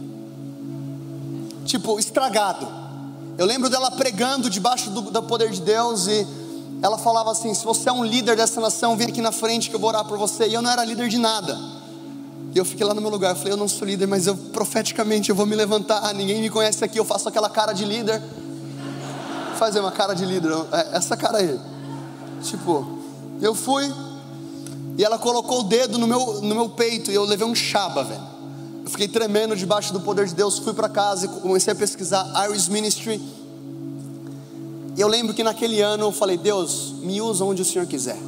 [1.64, 2.68] Tipo, estragado.
[3.38, 6.26] Eu lembro dela pregando debaixo do, do poder de Deus e
[6.82, 9.76] ela falava assim: se você é um líder dessa nação, vem aqui na frente que
[9.76, 10.48] eu vou orar por você.
[10.48, 11.58] E eu não era líder de nada.
[12.54, 13.30] E eu fiquei lá no meu lugar.
[13.30, 16.12] Eu falei: eu não sou líder, mas eu profeticamente eu vou me levantar.
[16.14, 16.98] Ninguém me conhece aqui.
[16.98, 18.22] Eu faço aquela cara de líder.
[19.58, 20.50] Fazer uma cara de líder.
[20.72, 21.60] É, essa cara aí.
[22.42, 22.98] Tipo,
[23.42, 23.92] eu fui,
[24.96, 28.04] e ela colocou o dedo no meu, no meu peito e eu levei um chaba,
[28.04, 28.22] velho.
[28.84, 30.58] Eu fiquei tremendo debaixo do poder de Deus.
[30.58, 33.20] Fui para casa e comecei a pesquisar Iris Ministry.
[35.00, 38.18] E eu lembro que naquele ano eu falei: Deus, me usa onde o Senhor quiser.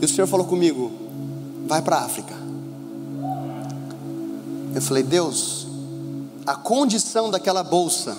[0.00, 0.92] E o Senhor falou comigo:
[1.66, 2.34] vai para a África.
[4.72, 5.66] Eu falei: Deus,
[6.46, 8.16] a condição daquela bolsa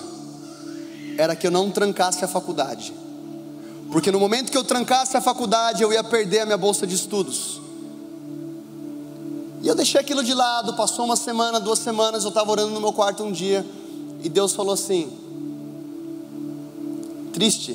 [1.16, 2.92] era que eu não trancasse a faculdade.
[3.90, 6.96] Porque no momento que eu trancasse a faculdade, eu ia perder a minha bolsa de
[6.96, 7.62] estudos.
[9.62, 12.80] E eu deixei aquilo de lado, passou uma semana, duas semanas, eu estava orando no
[12.80, 13.64] meu quarto um dia,
[14.22, 15.29] e Deus falou assim:
[17.40, 17.74] Triste,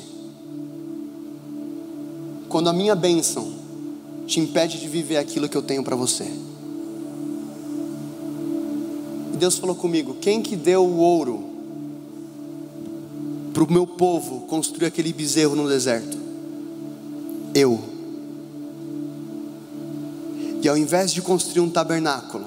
[2.48, 3.52] quando a minha bênção
[4.24, 6.22] te impede de viver aquilo que eu tenho para você.
[9.34, 11.44] E Deus falou comigo: Quem que deu o ouro
[13.52, 16.16] para o meu povo construir aquele bezerro no deserto?
[17.52, 17.82] Eu.
[20.62, 22.46] E ao invés de construir um tabernáculo,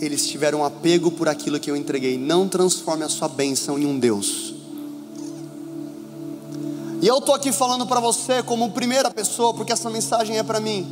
[0.00, 2.18] eles tiveram apego por aquilo que eu entreguei.
[2.18, 4.55] Não transforme a sua bênção em um Deus.
[7.06, 10.58] E eu estou aqui falando para você como primeira pessoa, porque essa mensagem é para
[10.58, 10.84] mim.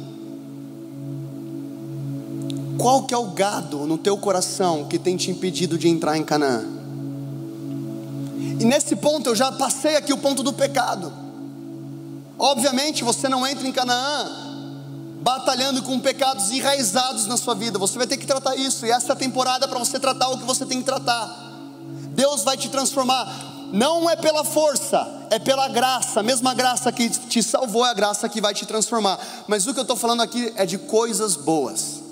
[2.79, 6.23] Qual que é o gado no teu coração que tem te impedido de entrar em
[6.23, 6.67] Canaã?
[8.61, 11.13] E nesse ponto eu já passei aqui o ponto do pecado.
[12.39, 14.31] Obviamente você não entra em Canaã
[15.21, 17.77] batalhando com pecados enraizados na sua vida.
[17.77, 18.87] Você vai ter que tratar isso.
[18.87, 21.27] E essa é a temporada para você tratar o que você tem que tratar.
[22.15, 23.54] Deus vai te transformar.
[23.75, 26.21] Não é pela força, é pela graça.
[26.21, 29.19] A mesma graça que te salvou é a graça que vai te transformar.
[29.47, 32.03] Mas o que eu estou falando aqui é de coisas boas.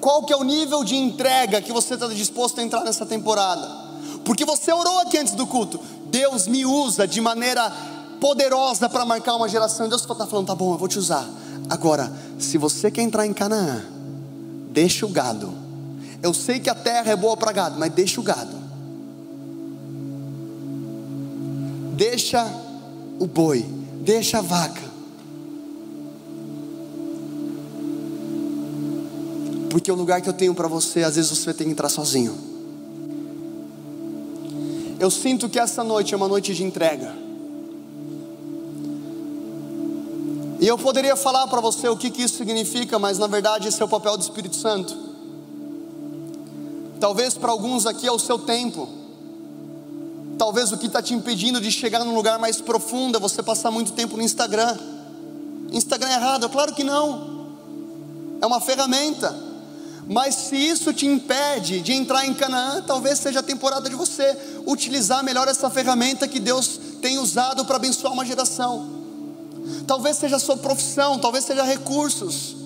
[0.00, 3.82] Qual que é o nível de entrega que você está disposto a entrar nessa temporada?
[4.24, 5.80] porque você orou aqui antes do culto.
[6.06, 7.70] Deus me usa de maneira
[8.20, 9.88] poderosa para marcar uma geração.
[9.88, 11.28] Deus está falando, tá bom, eu vou te usar.
[11.68, 13.82] Agora, se você quer entrar em Canaã,
[14.70, 15.52] deixa o gado.
[16.22, 18.61] Eu sei que a terra é boa para gado, mas deixa o gado.
[21.92, 22.44] Deixa
[23.18, 23.64] o boi,
[24.00, 24.82] deixa a vaca.
[29.70, 32.36] Porque o lugar que eu tenho para você, às vezes você ter que entrar sozinho.
[34.98, 37.14] Eu sinto que essa noite é uma noite de entrega.
[40.60, 43.82] E eu poderia falar para você o que, que isso significa, mas na verdade esse
[43.82, 44.96] é o papel do Espírito Santo.
[47.00, 49.01] Talvez para alguns aqui é o seu tempo.
[50.42, 53.70] Talvez o que está te impedindo de chegar num lugar mais profundo é você passar
[53.70, 54.76] muito tempo no Instagram.
[55.70, 56.48] Instagram é errado?
[56.48, 57.46] Claro que não.
[58.40, 59.32] É uma ferramenta.
[60.04, 64.36] Mas se isso te impede de entrar em Canaã, talvez seja a temporada de você
[64.66, 68.90] utilizar melhor essa ferramenta que Deus tem usado para abençoar uma geração.
[69.86, 72.56] Talvez seja a sua profissão, talvez seja recursos.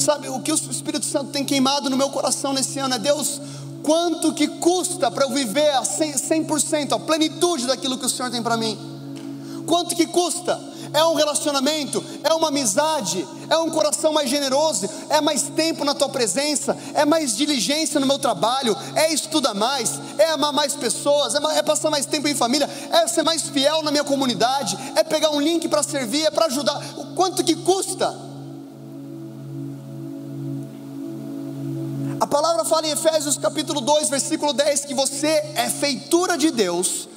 [0.00, 3.40] Sabe, o que o Espírito Santo tem queimado no meu coração nesse ano é Deus,
[3.86, 8.42] quanto que custa para eu viver a 100%, a plenitude daquilo que o Senhor tem
[8.42, 8.76] para mim?
[9.64, 10.60] Quanto que custa?
[10.92, 15.94] é um relacionamento, é uma amizade, é um coração mais generoso, é mais tempo na
[15.94, 21.34] tua presença, é mais diligência no meu trabalho, é estudar mais, é amar mais pessoas,
[21.34, 25.02] é, é passar mais tempo em família, é ser mais fiel na minha comunidade, é
[25.02, 26.80] pegar um link para servir, é para ajudar.
[26.96, 28.35] O quanto que custa?
[32.20, 37.08] A palavra fala em Efésios capítulo 2, versículo 10 que você é feitura de Deus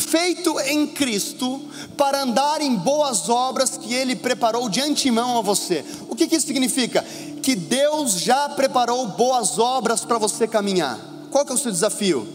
[0.00, 1.60] feito em Cristo
[1.96, 5.84] para andar em boas obras que Ele preparou de antemão a você.
[6.08, 7.04] O que, que isso significa?
[7.42, 10.98] Que Deus já preparou boas obras para você caminhar.
[11.30, 12.26] Qual que é o seu desafio?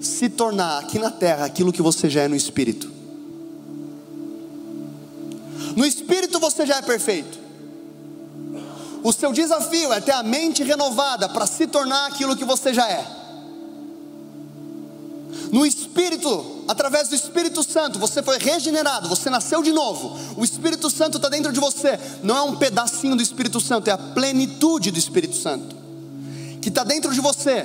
[0.00, 2.90] Se tornar aqui na terra aquilo que você já é no Espírito.
[5.76, 7.45] No Espírito você já é perfeito.
[9.06, 12.90] O seu desafio é ter a mente renovada para se tornar aquilo que você já
[12.90, 13.06] é.
[15.52, 20.18] No Espírito através do Espírito Santo, você foi regenerado, você nasceu de novo.
[20.36, 22.00] O Espírito Santo está dentro de você.
[22.24, 25.76] Não é um pedacinho do Espírito Santo, é a plenitude do Espírito Santo
[26.60, 27.64] que está dentro de você.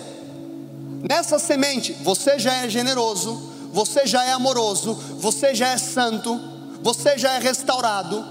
[1.10, 6.40] Nessa semente, você já é generoso, você já é amoroso, você já é santo,
[6.84, 8.24] você já é restaurado,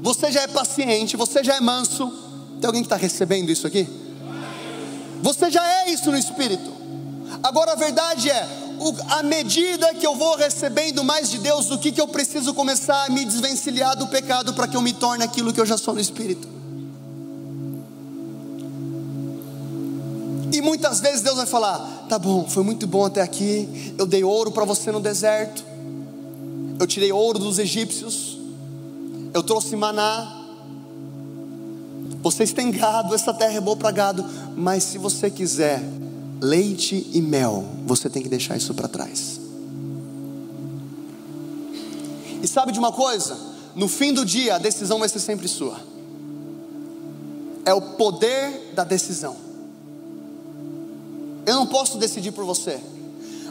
[0.00, 2.23] você já é paciente, você já é manso.
[2.64, 3.86] Tem alguém que está recebendo isso aqui?
[5.20, 6.72] Você já é isso no Espírito.
[7.42, 8.48] Agora a verdade é,
[9.10, 13.04] à medida que eu vou recebendo mais de Deus, o que, que eu preciso começar
[13.04, 15.92] a me desvencilhar do pecado para que eu me torne aquilo que eu já sou
[15.92, 16.48] no Espírito?
[20.50, 24.24] E muitas vezes Deus vai falar: tá bom, foi muito bom até aqui, eu dei
[24.24, 25.62] ouro para você no deserto,
[26.80, 28.38] eu tirei ouro dos egípcios,
[29.34, 30.43] eu trouxe maná,
[32.24, 34.24] vocês têm gado, essa terra é boa para gado,
[34.56, 35.82] mas se você quiser
[36.40, 39.38] leite e mel, você tem que deixar isso para trás.
[42.42, 43.36] E sabe de uma coisa?
[43.74, 45.78] No fim do dia, a decisão vai ser sempre sua.
[47.62, 49.36] É o poder da decisão.
[51.44, 52.80] Eu não posso decidir por você.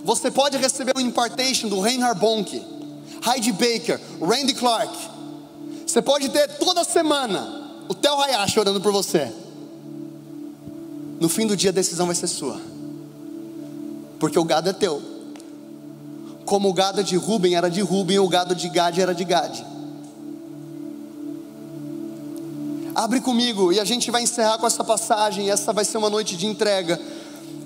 [0.03, 2.59] Você pode receber um impartation do Reinhard Bonk,
[3.24, 4.97] Heidi Baker, Randy Clark.
[5.86, 7.62] Você pode ter toda semana
[7.93, 9.31] o Theo Hayashi orando por você.
[11.19, 12.73] No fim do dia a decisão vai ser sua
[14.23, 15.01] porque o gado é teu.
[16.45, 19.65] Como o gado de Ruben era de Ruben, o gado de Gade era de Gade.
[22.95, 25.49] Abre comigo e a gente vai encerrar com essa passagem.
[25.49, 26.97] Essa vai ser uma noite de entrega.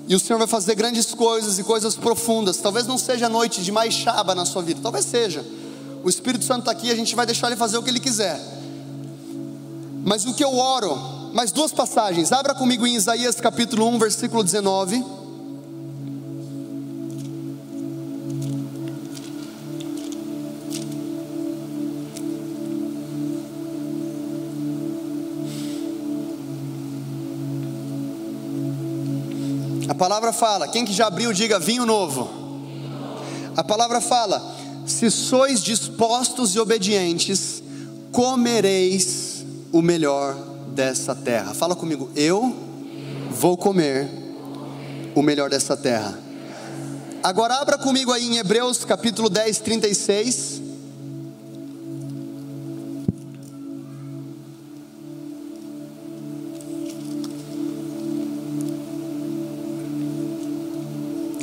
[0.08, 2.56] E o Senhor vai fazer grandes coisas e coisas profundas.
[2.56, 5.44] Talvez não seja noite de mais chaba na sua vida, talvez seja.
[6.02, 8.40] O Espírito Santo está aqui, a gente vai deixar ele fazer o que ele quiser.
[10.04, 10.96] Mas o que eu oro,
[11.32, 12.32] mais duas passagens.
[12.32, 15.18] Abra comigo em Isaías capítulo 1, versículo 19.
[29.98, 32.30] palavra fala, quem que já abriu, diga vinho novo.
[33.56, 37.62] A palavra fala: se sois dispostos e obedientes,
[38.12, 39.27] comereis
[39.72, 40.34] o melhor
[40.68, 41.54] dessa terra.
[41.54, 42.54] Fala comigo, eu
[43.30, 44.08] vou comer
[45.14, 46.18] o melhor dessa terra.
[47.22, 50.62] Agora abra comigo aí em Hebreus capítulo 10, 36.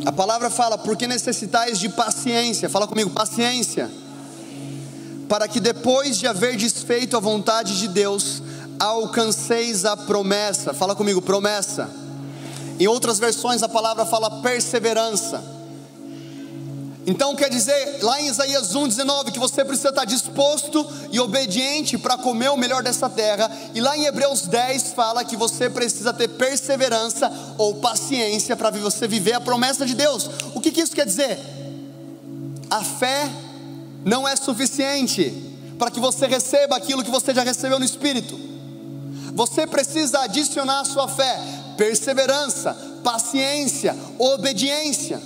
[0.05, 2.69] A palavra fala, porque necessitais de paciência.
[2.69, 3.89] Fala comigo, paciência.
[5.27, 8.41] Para que depois de haver desfeito a vontade de Deus,
[8.79, 10.73] alcanceis a promessa.
[10.73, 11.89] Fala comigo, promessa.
[12.79, 15.55] Em outras versões a palavra fala perseverança.
[17.07, 22.17] Então quer dizer, lá em Isaías 1,19, que você precisa estar disposto e obediente para
[22.17, 23.49] comer o melhor dessa terra.
[23.75, 29.07] E lá em Hebreus 10 fala que você precisa ter perseverança ou paciência para você
[29.07, 30.29] viver a promessa de Deus.
[30.55, 31.39] O que, que isso quer dizer?
[32.71, 33.29] A fé
[34.05, 35.33] não é suficiente
[35.79, 38.39] para que você receba aquilo que você já recebeu no Espírito.
[39.33, 41.37] Você precisa adicionar à sua fé
[41.75, 45.21] perseverança, paciência, obediência.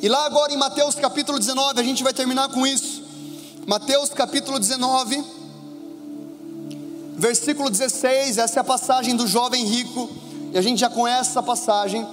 [0.00, 3.02] E lá agora em Mateus capítulo 19, a gente vai terminar com isso.
[3.66, 5.24] Mateus capítulo 19.
[7.16, 10.10] Versículo 16, essa é a passagem do jovem rico,
[10.52, 12.06] e a gente já conhece essa passagem.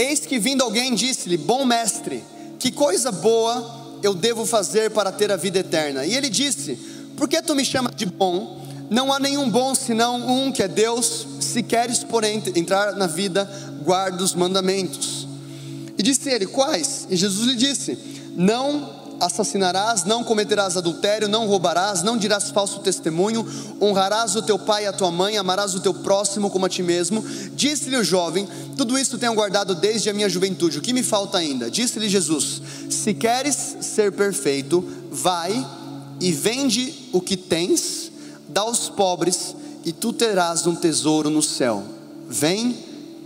[0.00, 2.24] Eis que vindo alguém disse-lhe: Bom mestre,
[2.58, 6.06] que coisa boa eu devo fazer para ter a vida eterna?
[6.06, 6.74] E ele disse:
[7.18, 8.64] Por que tu me chamas de bom?
[8.88, 11.26] Não há nenhum bom senão um que é Deus.
[11.40, 13.44] Se queres, porém, entrar na vida,
[13.84, 15.28] guarda os mandamentos.
[15.98, 17.06] E disse ele: Quais?
[17.10, 17.98] E Jesus lhe disse:
[18.34, 23.46] Não assassinarás, não cometerás adultério, não roubarás, não dirás falso testemunho,
[23.80, 26.82] honrarás o teu pai e a tua mãe, amarás o teu próximo como a ti
[26.82, 27.22] mesmo.
[27.54, 31.38] Disse-lhe o jovem: Tudo isso tenho guardado desde a minha juventude, o que me falta
[31.38, 31.70] ainda?
[31.70, 35.66] Disse-lhe Jesus: Se queres ser perfeito, vai
[36.20, 38.10] e vende o que tens,
[38.48, 39.54] dá aos pobres,
[39.84, 41.82] e tu terás um tesouro no céu.
[42.28, 42.76] Vem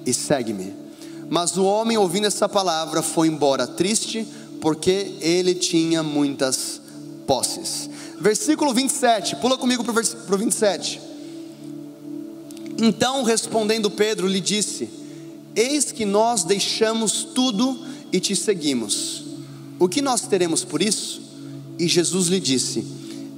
[0.07, 0.75] e segue-me.
[1.29, 4.27] Mas o homem, ouvindo essa palavra, foi embora triste
[4.61, 6.81] porque ele tinha muitas
[7.27, 7.89] posses.
[8.21, 11.01] Versículo 27, pula comigo para o 27.
[12.79, 14.89] Então respondendo Pedro, lhe disse:
[15.55, 17.79] Eis que nós deixamos tudo
[18.13, 19.25] e te seguimos.
[19.79, 21.23] O que nós teremos por isso?
[21.79, 22.85] E Jesus lhe disse: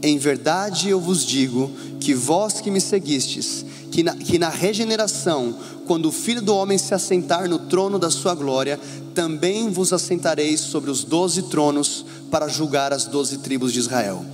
[0.02, 5.56] Em verdade eu vos digo que vós que me seguistes, que na, que na regeneração,
[5.86, 8.78] quando o filho do homem se assentar no trono da sua glória,
[9.14, 14.24] também vos assentareis sobre os doze tronos para julgar as doze tribos de Israel.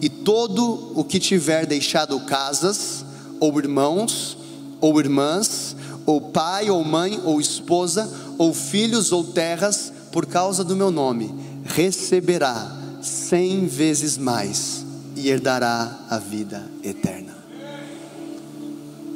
[0.00, 3.04] E todo o que tiver deixado casas,
[3.38, 4.38] ou irmãos,
[4.80, 10.76] ou irmãs, ou pai, ou mãe, ou esposa, ou filhos, ou terras, por causa do
[10.76, 11.34] meu nome,
[11.64, 14.84] receberá cem vezes mais
[15.16, 17.39] e herdará a vida eterna.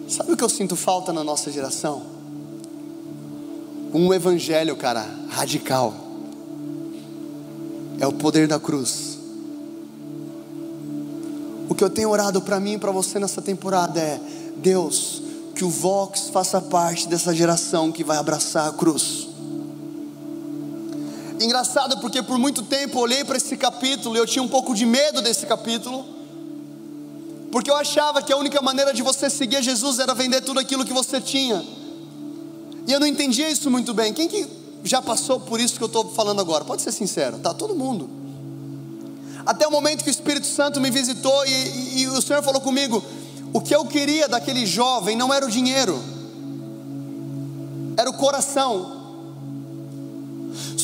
[0.09, 2.15] Sabe o que eu sinto falta na nossa geração?
[3.95, 5.95] um evangelho, cara, radical.
[8.01, 9.17] É o poder da cruz.
[11.69, 14.21] O que eu tenho orado para mim e para você nessa temporada é:
[14.57, 15.23] Deus,
[15.55, 19.29] que o Vox faça parte dessa geração que vai abraçar a cruz.
[21.41, 24.75] Engraçado porque por muito tempo eu olhei para esse capítulo e eu tinha um pouco
[24.75, 26.05] de medo desse capítulo,
[27.55, 30.85] porque eu achava que a única maneira de você seguir Jesus era vender tudo aquilo
[30.85, 31.65] que você tinha.
[32.85, 34.13] E eu não entendia isso muito bem.
[34.13, 34.45] Quem que
[34.83, 36.65] já passou por isso que eu estou falando agora?
[36.65, 37.55] Pode ser sincero, tá?
[37.55, 38.11] Todo mundo.
[39.47, 42.61] Até o momento que o Espírito Santo me visitou e, e, e o Senhor falou
[42.61, 43.01] comigo:
[43.53, 46.03] o que eu queria daquele jovem não era o dinheiro,
[47.97, 48.94] era o coração.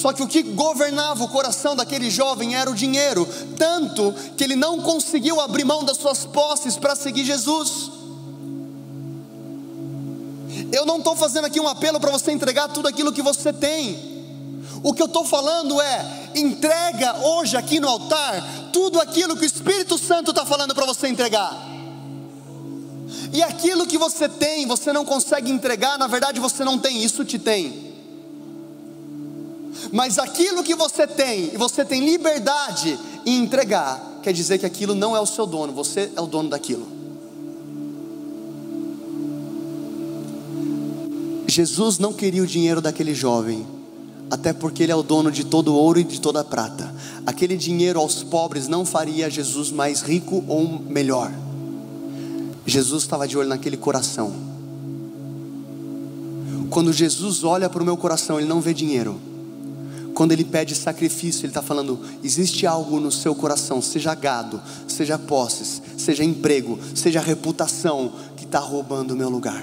[0.01, 3.28] Só que o que governava o coração daquele jovem era o dinheiro,
[3.59, 7.90] tanto que ele não conseguiu abrir mão das suas posses para seguir Jesus.
[10.72, 14.09] Eu não estou fazendo aqui um apelo para você entregar tudo aquilo que você tem.
[14.82, 18.42] O que eu estou falando é: entrega hoje aqui no altar
[18.72, 21.68] tudo aquilo que o Espírito Santo está falando para você entregar.
[23.34, 27.22] E aquilo que você tem, você não consegue entregar, na verdade você não tem, isso
[27.22, 27.89] te tem.
[29.92, 34.94] Mas aquilo que você tem, e você tem liberdade em entregar, quer dizer que aquilo
[34.94, 36.86] não é o seu dono, você é o dono daquilo.
[41.46, 43.66] Jesus não queria o dinheiro daquele jovem,
[44.30, 46.94] até porque ele é o dono de todo ouro e de toda a prata.
[47.26, 51.32] Aquele dinheiro aos pobres não faria Jesus mais rico ou melhor.
[52.64, 54.32] Jesus estava de olho naquele coração.
[56.70, 59.20] Quando Jesus olha para o meu coração, ele não vê dinheiro.
[60.20, 65.18] Quando ele pede sacrifício, ele está falando: existe algo no seu coração, seja gado, seja
[65.18, 69.62] posses, seja emprego, seja reputação, que está roubando o meu lugar.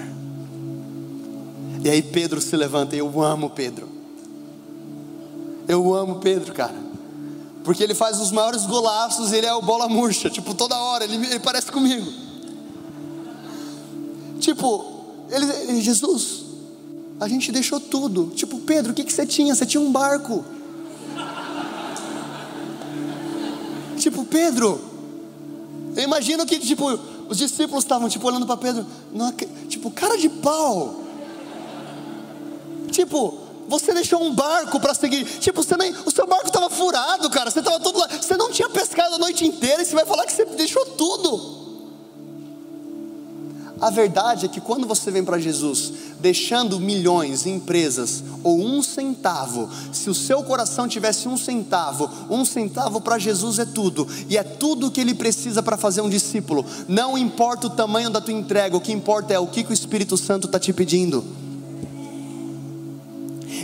[1.84, 3.88] E aí Pedro se levanta, e eu amo Pedro.
[5.68, 6.74] Eu amo Pedro, cara.
[7.62, 11.24] Porque ele faz os maiores golaços, ele é o bola murcha, tipo, toda hora, ele,
[11.24, 12.12] ele parece comigo.
[14.40, 16.47] Tipo, ele, ele, Jesus,
[17.20, 18.32] a gente deixou tudo.
[18.34, 19.54] Tipo, Pedro, o que, que você tinha?
[19.54, 20.44] Você tinha um barco.
[23.98, 24.80] tipo, Pedro,
[25.96, 26.98] eu imagino que, tipo,
[27.28, 29.32] os discípulos estavam, tipo, olhando para Pedro, não,
[29.68, 31.02] tipo, cara de pau.
[32.90, 33.38] Tipo,
[33.68, 35.24] você deixou um barco para seguir.
[35.24, 37.50] Tipo, você nem, o seu barco estava furado, cara.
[37.50, 38.08] Você estava todo lá.
[38.08, 41.67] Você não tinha pescado a noite inteira e você vai falar que você deixou tudo.
[43.80, 48.82] A verdade é que quando você vem para Jesus, deixando milhões em empresas ou um
[48.82, 54.36] centavo, se o seu coração tivesse um centavo, um centavo para Jesus é tudo, e
[54.36, 56.64] é tudo o que ele precisa para fazer um discípulo.
[56.88, 59.74] Não importa o tamanho da tua entrega, o que importa é o que, que o
[59.74, 61.24] Espírito Santo está te pedindo.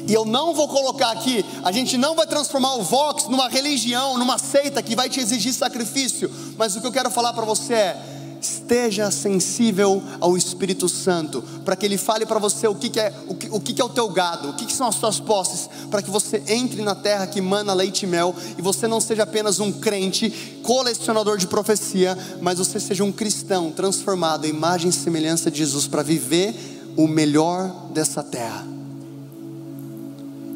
[0.06, 4.18] E eu não vou colocar aqui, a gente não vai transformar o Vox numa religião,
[4.18, 7.72] numa seita que vai te exigir sacrifício, mas o que eu quero falar para você
[7.72, 8.13] é:
[8.44, 13.12] esteja sensível ao Espírito Santo, para que Ele fale para você o que, que é
[13.28, 15.68] o, que, o que, que, é o teu gado, o que, são as suas posses,
[15.90, 19.22] para que você entre na terra que mana leite e mel, e você não seja
[19.22, 20.30] apenas um crente,
[20.62, 25.86] colecionador de profecia, mas você seja um cristão transformado em imagem e semelhança de Jesus,
[25.86, 26.54] para viver
[26.96, 28.66] o melhor dessa terra.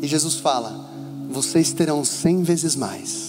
[0.00, 0.88] E Jesus fala:
[1.28, 3.27] vocês terão cem vezes mais.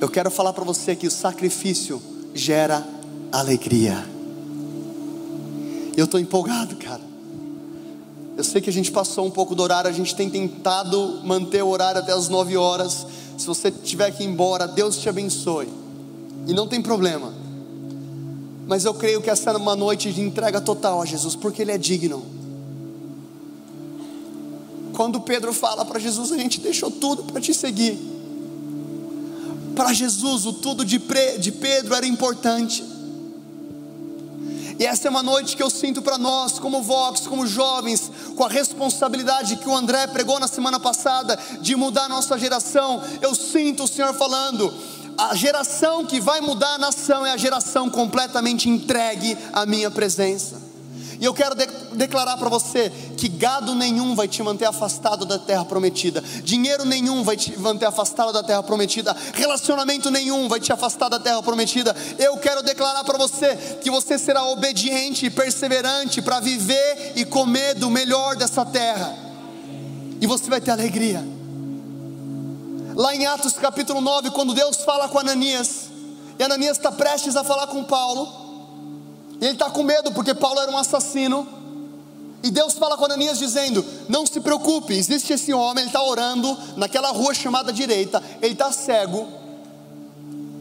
[0.00, 2.02] Eu quero falar para você que o sacrifício
[2.34, 2.86] gera
[3.32, 4.06] alegria.
[5.96, 7.00] Eu estou empolgado, cara.
[8.36, 11.62] Eu sei que a gente passou um pouco do horário, a gente tem tentado manter
[11.62, 13.06] o horário até as nove horas.
[13.38, 15.68] Se você tiver que ir embora, Deus te abençoe.
[16.46, 17.32] E não tem problema.
[18.66, 21.72] Mas eu creio que essa é uma noite de entrega total a Jesus, porque Ele
[21.72, 22.22] é digno.
[24.92, 28.15] Quando Pedro fala para Jesus, a gente deixou tudo para te seguir.
[29.76, 30.98] Para Jesus, o tudo de,
[31.38, 32.82] de Pedro era importante.
[34.78, 38.44] E essa é uma noite que eu sinto para nós, como Vox, como jovens, com
[38.44, 43.02] a responsabilidade que o André pregou na semana passada, de mudar a nossa geração.
[43.20, 44.72] Eu sinto o Senhor falando:
[45.16, 50.65] a geração que vai mudar a nação é a geração completamente entregue à minha presença.
[51.18, 55.38] E eu quero de declarar para você que gado nenhum vai te manter afastado da
[55.38, 60.72] terra prometida, dinheiro nenhum vai te manter afastado da terra prometida, relacionamento nenhum vai te
[60.72, 61.96] afastar da terra prometida.
[62.18, 67.74] Eu quero declarar para você que você será obediente e perseverante para viver e comer
[67.74, 69.16] do melhor dessa terra,
[70.20, 71.24] e você vai ter alegria.
[72.94, 75.86] Lá em Atos capítulo 9, quando Deus fala com Ananias,
[76.38, 78.45] e Ananias está prestes a falar com Paulo,
[79.40, 81.46] e ele está com medo porque Paulo era um assassino,
[82.42, 86.56] e Deus fala com Ananias dizendo: Não se preocupe, existe esse homem, ele está orando
[86.76, 89.26] naquela rua chamada direita, ele está cego,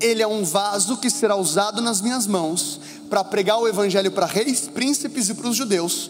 [0.01, 4.25] ele é um vaso que será usado nas minhas mãos para pregar o evangelho para
[4.25, 6.09] reis, príncipes e para os judeus,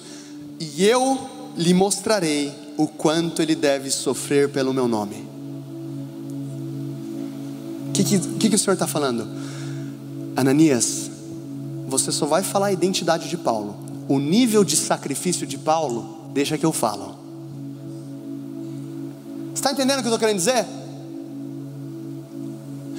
[0.59, 5.27] e eu lhe mostrarei o quanto ele deve sofrer pelo meu nome.
[7.93, 9.25] Que, que, que o Senhor está falando?
[10.35, 11.09] Ananias,
[11.97, 13.77] você só vai falar a identidade de Paulo.
[14.07, 17.15] O nível de sacrifício de Paulo, deixa que eu falo.
[19.53, 20.65] Está entendendo o que eu estou querendo dizer?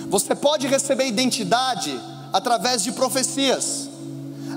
[0.08, 2.00] Você pode receber identidade
[2.32, 3.88] através de profecias.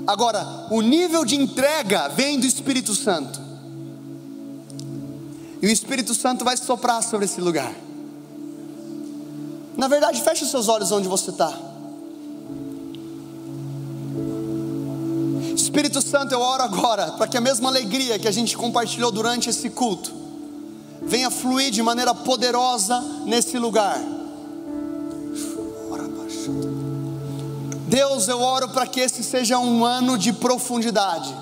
[0.06, 3.40] Agora, o nível de entrega vem do Espírito Santo.
[5.60, 7.74] E o Espírito Santo vai soprar sobre esse lugar.
[9.76, 11.69] Na verdade, feche seus olhos onde você está.
[15.70, 19.48] Espírito Santo, eu oro agora para que a mesma alegria que a gente compartilhou durante
[19.48, 20.12] esse culto
[21.00, 23.96] venha fluir de maneira poderosa nesse lugar.
[27.86, 31.32] Deus, eu oro para que esse seja um ano de profundidade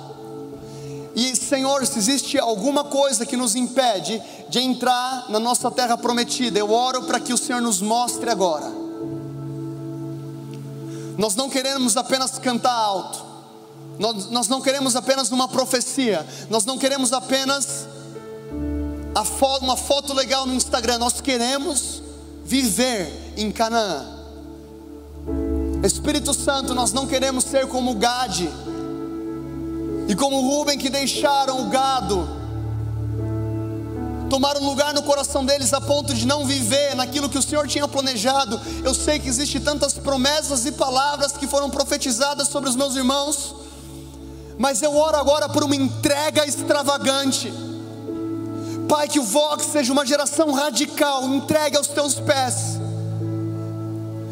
[1.17, 6.59] e Senhor, se existe alguma coisa que nos impede de entrar na nossa terra prometida,
[6.59, 8.71] eu oro para que o Senhor nos mostre agora.
[11.17, 13.28] Nós não queremos apenas cantar alto,
[13.99, 17.87] nós, nós não queremos apenas uma profecia, nós não queremos apenas
[19.61, 22.03] uma foto legal no Instagram, nós queremos
[22.45, 24.07] viver em Canaã.
[25.83, 28.49] Espírito Santo, nós não queremos ser como Gade
[30.09, 32.27] e como Rubem que deixaram o gado,
[34.31, 37.87] tomaram lugar no coração deles a ponto de não viver naquilo que o Senhor tinha
[37.87, 38.61] planejado.
[38.83, 43.55] Eu sei que existe tantas promessas e palavras que foram profetizadas sobre os meus irmãos,
[44.59, 47.53] mas eu oro agora por uma entrega extravagante.
[48.89, 52.79] Pai, que o Vox seja uma geração radical, entregue aos teus pés.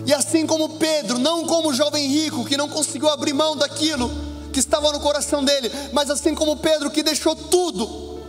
[0.05, 4.11] E assim como Pedro, não como o jovem rico que não conseguiu abrir mão daquilo,
[4.53, 8.21] que estava no coração dele, mas assim como Pedro que deixou tudo,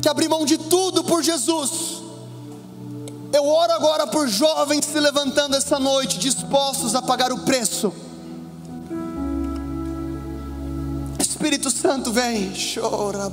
[0.00, 2.00] que abriu mão de tudo por Jesus.
[3.32, 7.92] Eu oro agora por jovens se levantando essa noite, dispostos a pagar o preço.
[11.42, 13.28] Espírito Santo vem, chora,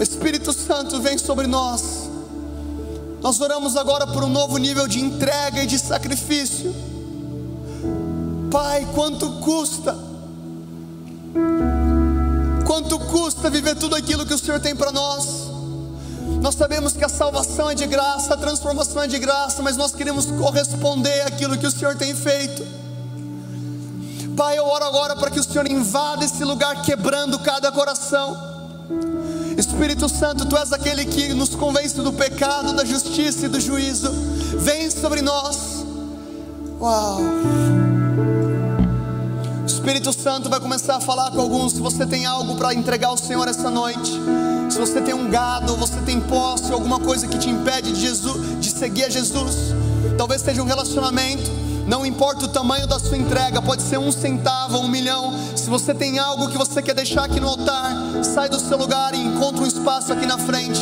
[0.00, 2.08] Espírito Santo vem sobre nós.
[3.20, 6.72] Nós oramos agora por um novo nível de entrega e de sacrifício.
[8.52, 9.98] Pai, quanto custa?
[12.64, 15.48] Quanto custa viver tudo aquilo que o Senhor tem para nós?
[16.40, 19.92] Nós sabemos que a salvação é de graça, a transformação é de graça, mas nós
[19.92, 22.81] queremos corresponder àquilo que o Senhor tem feito.
[24.36, 28.36] Pai, eu oro agora para que o Senhor invada esse lugar, quebrando cada coração.
[29.56, 34.10] Espírito Santo, Tu és aquele que nos convence do pecado, da justiça e do juízo.
[34.58, 35.84] Vem sobre nós.
[36.80, 37.20] Uau.
[39.62, 41.74] O Espírito Santo vai começar a falar com alguns.
[41.74, 44.12] Se você tem algo para entregar ao Senhor essa noite,
[44.70, 48.60] se você tem um gado, você tem posse, alguma coisa que te impede de, Jesus,
[48.60, 49.74] de seguir a Jesus,
[50.16, 54.78] talvez seja um relacionamento não importa o tamanho da sua entrega, pode ser um centavo,
[54.78, 55.32] um milhão.
[55.56, 57.92] Se você tem algo que você quer deixar aqui no altar,
[58.24, 60.80] sai do seu lugar e encontra um espaço aqui na frente.